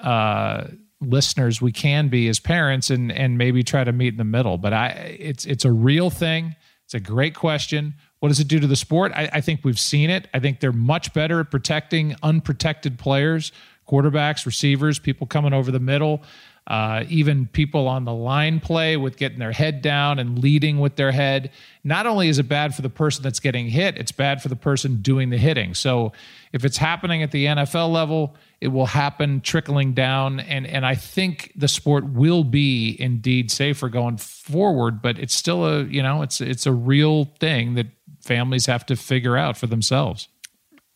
[0.01, 0.69] uh,
[1.01, 4.57] listeners we can be as parents, and and maybe try to meet in the middle.
[4.57, 6.57] But I it's it's a real thing.
[6.85, 7.95] It's a great question.
[8.27, 9.13] What does it do to the sport?
[9.15, 10.27] I, I, think we've seen it.
[10.35, 13.53] I think they're much better at protecting unprotected players,
[13.89, 16.25] quarterbacks, receivers, people coming over the middle
[16.67, 20.97] uh, even people on the line play with getting their head down and leading with
[20.97, 21.53] their head.
[21.85, 24.57] Not only is it bad for the person that's getting hit, it's bad for the
[24.57, 25.75] person doing the hitting.
[25.75, 26.13] So
[26.53, 30.41] if it's happening at the NFL level, it will happen trickling down.
[30.41, 35.65] And, and I think the sport will be indeed safer going forward, but it's still
[35.65, 37.87] a, you know, it's, it's a real thing that
[38.27, 40.29] families have to figure out for themselves.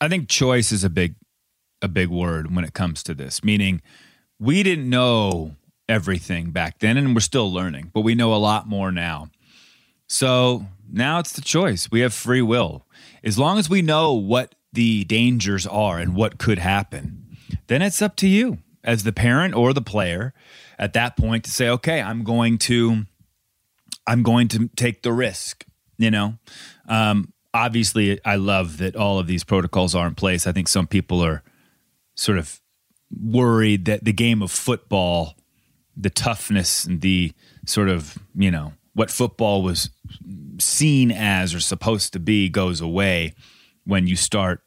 [0.00, 1.14] I think choice is a big,
[1.82, 3.82] a big word when it comes to this, meaning
[4.38, 5.56] we didn't know
[5.88, 9.28] everything back then, and we're still learning, but we know a lot more now.
[10.08, 11.90] So now it's the choice.
[11.90, 12.86] We have free will.
[13.22, 18.00] As long as we know what the dangers are and what could happen, then it's
[18.00, 20.32] up to you as the parent or the player
[20.78, 23.04] at that point to say, okay, I'm going to,
[24.06, 25.64] I'm going to take the risk.
[26.00, 26.38] You know,
[26.88, 30.46] um, obviously, I love that all of these protocols are in place.
[30.46, 31.42] I think some people are
[32.14, 32.60] sort of
[33.10, 35.34] worried that the game of football
[35.96, 37.32] the toughness and the
[37.66, 39.90] sort of, you know, what football was
[40.58, 43.34] seen as or supposed to be goes away
[43.84, 44.62] when you start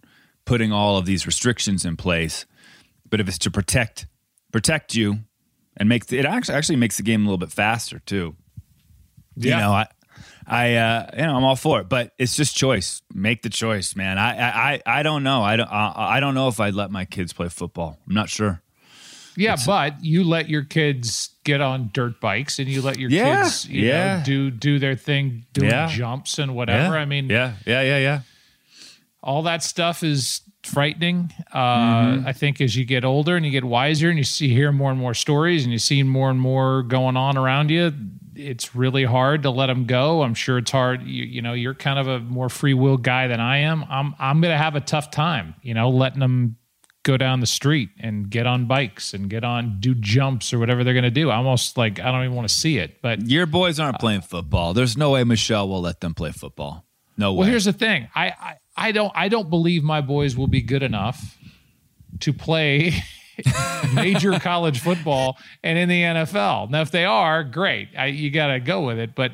[0.45, 2.45] putting all of these restrictions in place.
[3.09, 4.07] But if it's to protect
[4.51, 5.19] protect you
[5.75, 8.35] and make it actually actually makes the game a little bit faster too.
[9.35, 9.55] Yeah.
[9.55, 9.87] You know, I
[10.47, 13.01] I uh, you know I'm all for it, but it's just choice.
[13.13, 14.17] Make the choice, man.
[14.17, 15.41] I I I don't know.
[15.43, 17.99] I don't I, I don't know if I'd let my kids play football.
[18.07, 18.61] I'm not sure.
[19.35, 23.09] Yeah, it's, but you let your kids get on dirt bikes and you let your
[23.09, 24.17] yeah, kids you yeah.
[24.17, 25.87] know, do do their thing doing yeah.
[25.87, 26.97] jumps and whatever.
[26.97, 28.21] I mean Yeah, yeah, yeah, yeah.
[29.21, 31.33] All that stuff is frightening.
[31.51, 32.27] Uh, mm-hmm.
[32.27, 34.91] I think as you get older and you get wiser and you see hear more
[34.91, 37.93] and more stories and you see more and more going on around you,
[38.35, 40.23] it's really hard to let them go.
[40.23, 41.03] I'm sure it's hard.
[41.03, 43.85] You, you know, you're kind of a more free will guy than I am.
[43.89, 46.57] I'm I'm gonna have a tough time, you know, letting them
[47.03, 50.83] go down the street and get on bikes and get on do jumps or whatever
[50.83, 51.29] they're going to do.
[51.29, 53.01] Almost like I don't even want to see it.
[53.01, 54.73] But your boys aren't uh, playing football.
[54.73, 56.85] There's no way Michelle will let them play football.
[57.17, 57.39] No way.
[57.39, 58.07] Well, here's the thing.
[58.15, 61.37] I, I I don't I don't believe my boys will be good enough
[62.21, 62.93] to play
[63.93, 66.69] major college football and in the NFL.
[66.69, 67.89] Now, if they are, great.
[67.97, 69.15] I, you got to go with it.
[69.15, 69.31] But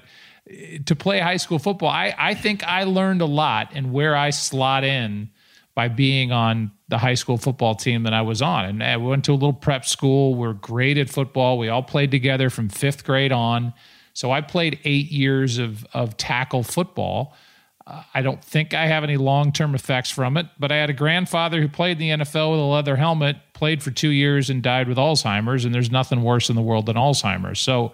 [0.49, 4.15] uh, to play high school football, I, I think I learned a lot and where
[4.15, 5.29] I slot in
[5.75, 8.65] by being on the high school football team that I was on.
[8.65, 10.35] And I went to a little prep school.
[10.35, 11.57] We are great at football.
[11.57, 13.73] We all played together from fifth grade on.
[14.13, 17.33] So I played eight years of, of tackle football.
[18.13, 20.93] I don't think I have any long term effects from it, but I had a
[20.93, 24.61] grandfather who played in the NFL with a leather helmet, played for two years, and
[24.61, 25.65] died with Alzheimer's.
[25.65, 27.59] And there's nothing worse in the world than Alzheimer's.
[27.59, 27.93] So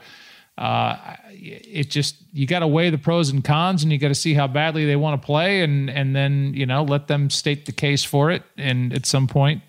[0.57, 4.15] uh, it just you got to weigh the pros and cons, and you got to
[4.15, 7.65] see how badly they want to play, and and then you know let them state
[7.65, 9.61] the case for it, and at some point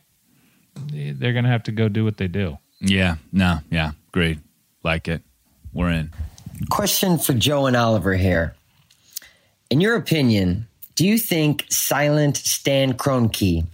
[0.93, 2.59] they're going to have to go do what they do.
[2.81, 4.39] Yeah, no, yeah, great,
[4.83, 5.22] like it.
[5.72, 6.12] We're in.
[6.70, 8.55] Question for Joe and Oliver here.
[9.69, 13.67] In your opinion, do you think silent Stan Kroenke,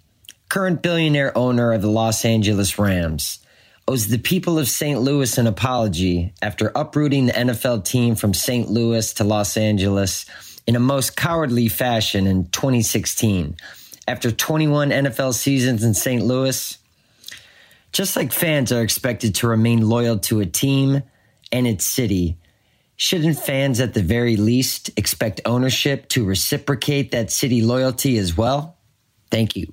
[0.49, 3.41] current billionaire owner of the Los Angeles Rams,
[3.87, 4.99] owes the people of St.
[4.99, 8.71] Louis an apology after uprooting the NFL team from St.
[8.71, 10.25] Louis to Los Angeles
[10.67, 13.55] in a most cowardly fashion in 2016.
[14.09, 16.25] After 21 NFL seasons in St.
[16.25, 16.79] Louis,
[17.93, 21.03] just like fans are expected to remain loyal to a team
[21.53, 22.39] and its city,
[22.97, 28.77] shouldn't fans at the very least expect ownership to reciprocate that city loyalty as well?
[29.31, 29.73] Thank you.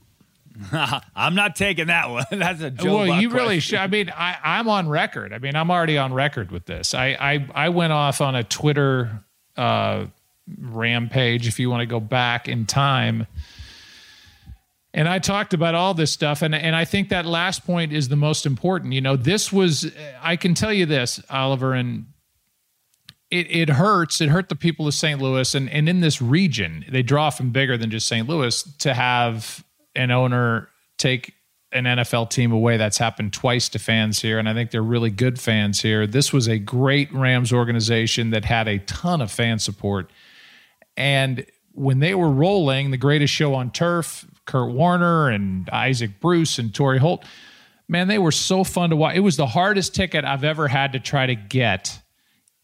[1.16, 2.26] I'm not taking that one.
[2.32, 3.08] That's a Joe well.
[3.08, 3.46] Buck you question.
[3.48, 3.80] really should.
[3.80, 5.32] I mean, I, I'm on record.
[5.34, 6.94] I mean, I'm already on record with this.
[6.94, 9.24] I I, I went off on a Twitter
[9.56, 10.06] uh,
[10.60, 11.48] rampage.
[11.48, 13.28] If you want to go back in time,
[14.94, 18.10] And I talked about all this stuff, and and I think that last point is
[18.10, 18.94] the most important.
[18.94, 19.92] You know, this was
[20.22, 22.08] I can tell you this, Oliver, and
[23.32, 24.22] it, it hurts.
[24.22, 25.22] It hurt the people of St.
[25.22, 28.28] Louis, and and in this region, they draw from bigger than just St.
[28.28, 29.64] Louis to have
[29.96, 31.34] an owner take
[31.72, 32.78] an NFL team away.
[32.78, 36.08] That's happened twice to fans here, and I think they're really good fans here.
[36.08, 40.10] This was a great Rams organization that had a ton of fan support,
[40.98, 46.58] and when they were rolling, the greatest show on turf, Kurt Warner and Isaac Bruce
[46.58, 47.24] and Torry Holt,
[47.88, 49.16] man, they were so fun to watch.
[49.16, 52.00] It was the hardest ticket I've ever had to try to get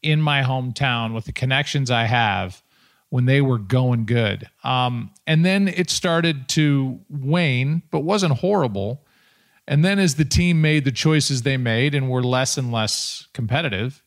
[0.06, 2.62] in my hometown with the connections I have
[3.10, 4.50] when they were going good.
[4.64, 9.06] Um, and then it started to wane, but wasn't horrible.
[9.68, 13.28] And then as the team made the choices they made and were less and less
[13.34, 14.04] competitive,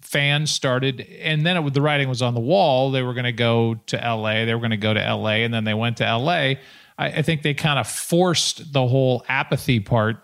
[0.00, 2.90] fans started, and then it, the writing was on the wall.
[2.90, 4.44] They were going to go to LA.
[4.44, 6.32] They were going to go to LA, and then they went to LA.
[6.32, 6.58] I,
[6.98, 10.16] I think they kind of forced the whole apathy part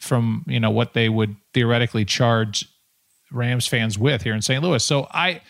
[0.00, 2.68] from you know what they would theoretically charge
[3.30, 4.62] Rams fans with here in St.
[4.62, 4.84] Louis.
[4.84, 5.42] So I,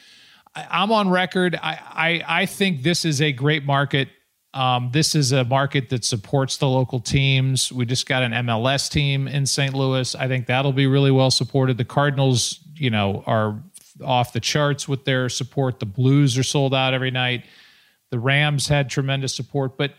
[0.55, 1.59] I'm on record.
[1.63, 4.09] I I, I think this is a great market.
[4.55, 7.71] Um, this is a market that supports the local teams.
[7.71, 9.75] We just got an MLS team in St.
[9.75, 10.15] Louis.
[10.15, 11.77] I think that'll be really well supported.
[11.77, 13.63] The Cardinals, you know, are
[14.03, 15.81] off the charts with their support.
[15.81, 17.45] The Blues are sold out every night.
[18.11, 19.93] The Rams had tremendous support, but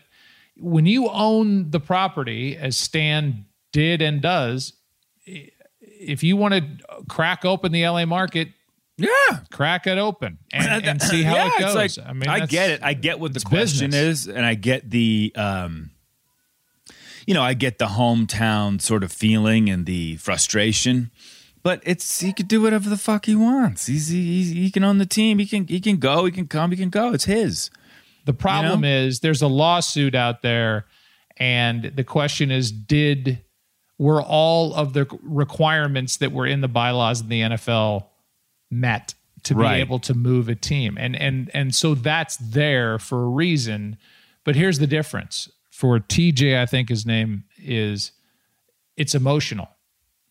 [0.56, 4.74] when you own the property, as Stan did and does,
[6.00, 6.64] if you want to
[7.08, 8.48] crack open the LA market,
[8.96, 9.08] Yeah.
[9.52, 11.74] crack it open and, and see how Yeah, it goes.
[11.98, 12.80] like- I mean, I get it.
[12.82, 14.26] I get what the question business.
[14.26, 15.90] is, and I get the, um,
[17.26, 21.10] you know, I get the hometown sort of feeling and the frustration.
[21.62, 23.84] But it's he could do whatever the fuck he wants.
[23.86, 25.38] He's he, he can own the team.
[25.38, 26.24] He can he can go.
[26.24, 26.70] He can come.
[26.70, 27.12] He can go.
[27.12, 27.70] It's his.
[28.24, 28.88] The problem know?
[28.88, 30.86] is there's a lawsuit out there,
[31.36, 33.40] and the question is, did
[34.00, 38.06] were all of the requirements that were in the bylaws in the NFL
[38.70, 40.96] met to be able to move a team?
[40.98, 43.98] And and and so that's there for a reason.
[44.42, 46.58] But here's the difference for TJ.
[46.58, 48.12] I think his name is.
[48.96, 49.68] It's emotional.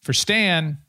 [0.02, 0.80] For Stan,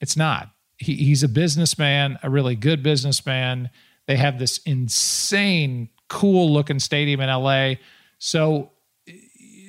[0.00, 0.50] it's not.
[0.76, 3.70] He, he's a businessman, a really good businessman.
[4.06, 7.74] They have this insane, cool looking stadium in LA.
[8.18, 8.70] So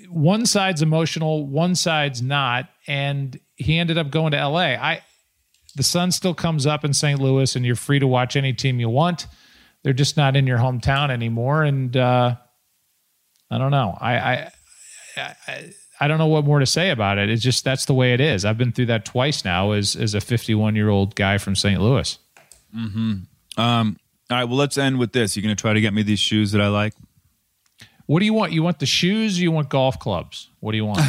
[0.09, 4.75] one side's emotional, one side's not, and he ended up going to LA.
[4.75, 5.01] I
[5.75, 7.19] the sun still comes up in St.
[7.19, 9.27] Louis, and you're free to watch any team you want.
[9.83, 12.35] They're just not in your hometown anymore, and uh,
[13.51, 13.97] I don't know.
[13.99, 14.51] I, I
[15.15, 17.29] I I don't know what more to say about it.
[17.29, 18.45] It's just that's the way it is.
[18.45, 21.79] I've been through that twice now as as a 51 year old guy from St.
[21.79, 22.17] Louis.
[23.57, 23.97] Um.
[24.31, 24.43] All right.
[24.43, 25.35] Well, let's end with this.
[25.35, 26.93] You're going to try to get me these shoes that I like?
[28.09, 28.53] What do you want?
[28.53, 29.37] You want the shoes?
[29.37, 30.49] Or you want golf clubs?
[30.61, 30.99] What do you want?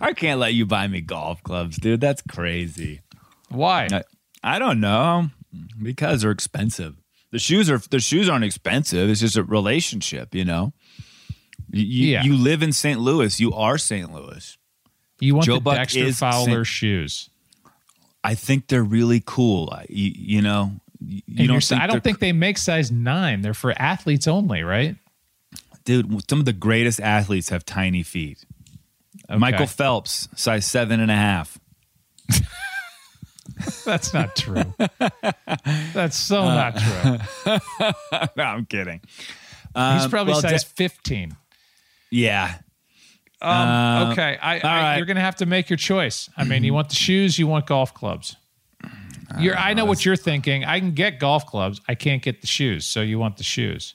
[0.00, 2.00] I can't let you buy me golf clubs, dude.
[2.00, 3.00] That's crazy.
[3.48, 3.88] Why?
[3.90, 4.02] I,
[4.42, 5.30] I don't know
[5.82, 6.96] because they're expensive.
[7.30, 9.08] The shoes are the shoes aren't expensive.
[9.08, 10.72] It's just a relationship, you know.
[11.70, 12.22] You, you- Yeah.
[12.22, 13.00] you live in St.
[13.00, 13.40] Louis.
[13.40, 14.12] You are St.
[14.12, 14.58] Louis.
[15.20, 17.30] You want Joe the Buck Dexter Fowler Saint- shoes?
[18.22, 19.70] I think they're really cool.
[19.72, 23.42] I- You, you know, you, And don't think I don't think they make size nine.
[23.42, 24.96] They're for athletes only, right?
[25.84, 26.28] dude.
[26.28, 28.44] Some of the greatest athletes have tiny feet.
[29.28, 31.58] Michael Phelps, size seven and a half.
[33.84, 34.74] That's not true.
[35.94, 37.50] That's so Uh, not true.
[38.36, 39.00] no, I'm kidding.
[39.74, 41.36] He's probably well, size De- 15.
[42.10, 42.54] Yeah,
[43.40, 44.96] Um, Uh, okay, I, I, right.
[44.96, 46.28] you're going to have to make your choice.
[46.36, 48.36] I mean, you want the shoes, you want golf clubs.
[49.40, 50.64] You're, I know what you're thinking.
[50.64, 51.80] I can get golf clubs.
[51.88, 52.86] I can't get the shoes.
[52.86, 53.94] So you want the shoes.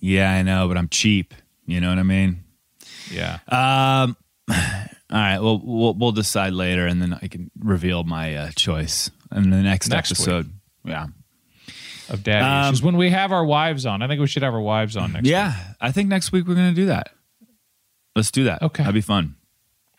[0.00, 1.34] yeah, I know, but I'm cheap.
[1.66, 2.44] You know what I mean?
[3.10, 3.38] Yeah.
[3.48, 4.16] Um.
[4.48, 4.56] All
[5.20, 5.38] right.
[5.38, 9.62] Well, we'll we'll decide later, and then I can reveal my uh, choice in the
[9.62, 10.50] next, Next episode.
[10.84, 11.06] Yeah.
[12.08, 12.82] of daddy Um, issues.
[12.82, 15.24] When we have our wives on, I think we should have our wives on next.
[15.24, 15.30] week.
[15.32, 15.54] Yeah.
[15.80, 17.10] I think next week we're gonna do that.
[18.14, 18.62] Let's do that.
[18.62, 18.82] Okay.
[18.82, 19.36] That'd be fun.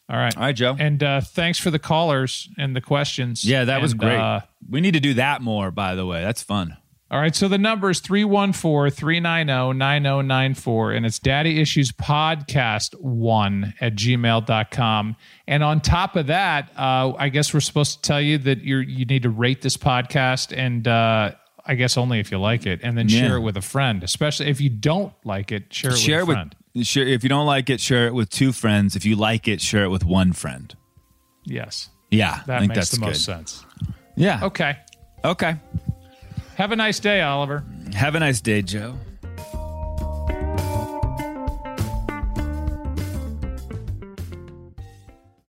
[0.09, 0.35] All right.
[0.37, 0.75] All right, Joe.
[0.79, 3.43] And uh, thanks for the callers and the questions.
[3.43, 4.17] Yeah, that was great.
[4.17, 5.69] uh, we need to do that more.
[5.71, 6.77] By the way, that's fun.
[7.11, 7.35] all right.
[7.35, 15.15] So the number is 314 390 9094, and it's Daddy Issues Podcast 1 at gmail.com.
[15.47, 18.81] And on top of that, uh, I guess we're supposed to tell you that you're,
[18.81, 21.31] you need to rate this podcast, and uh,
[21.65, 23.19] I guess only if you like it, and then Yeah.
[23.27, 26.35] share it with a friend, especially if you don't like it, share it share with
[26.37, 26.55] a friend.
[26.66, 28.95] with share if you don't like it, share it with two friends.
[28.95, 30.75] If you like it, share it with one friend.
[31.43, 31.89] yes.
[32.09, 33.33] Yeah, That I think makes that's the most good.
[33.33, 33.65] sense.
[34.15, 34.39] Yeah.
[34.45, 34.77] Okay.
[35.25, 35.55] Okay.
[36.55, 37.65] Have a nice day, Oliver.
[37.93, 38.95] Have a nice day, Joe.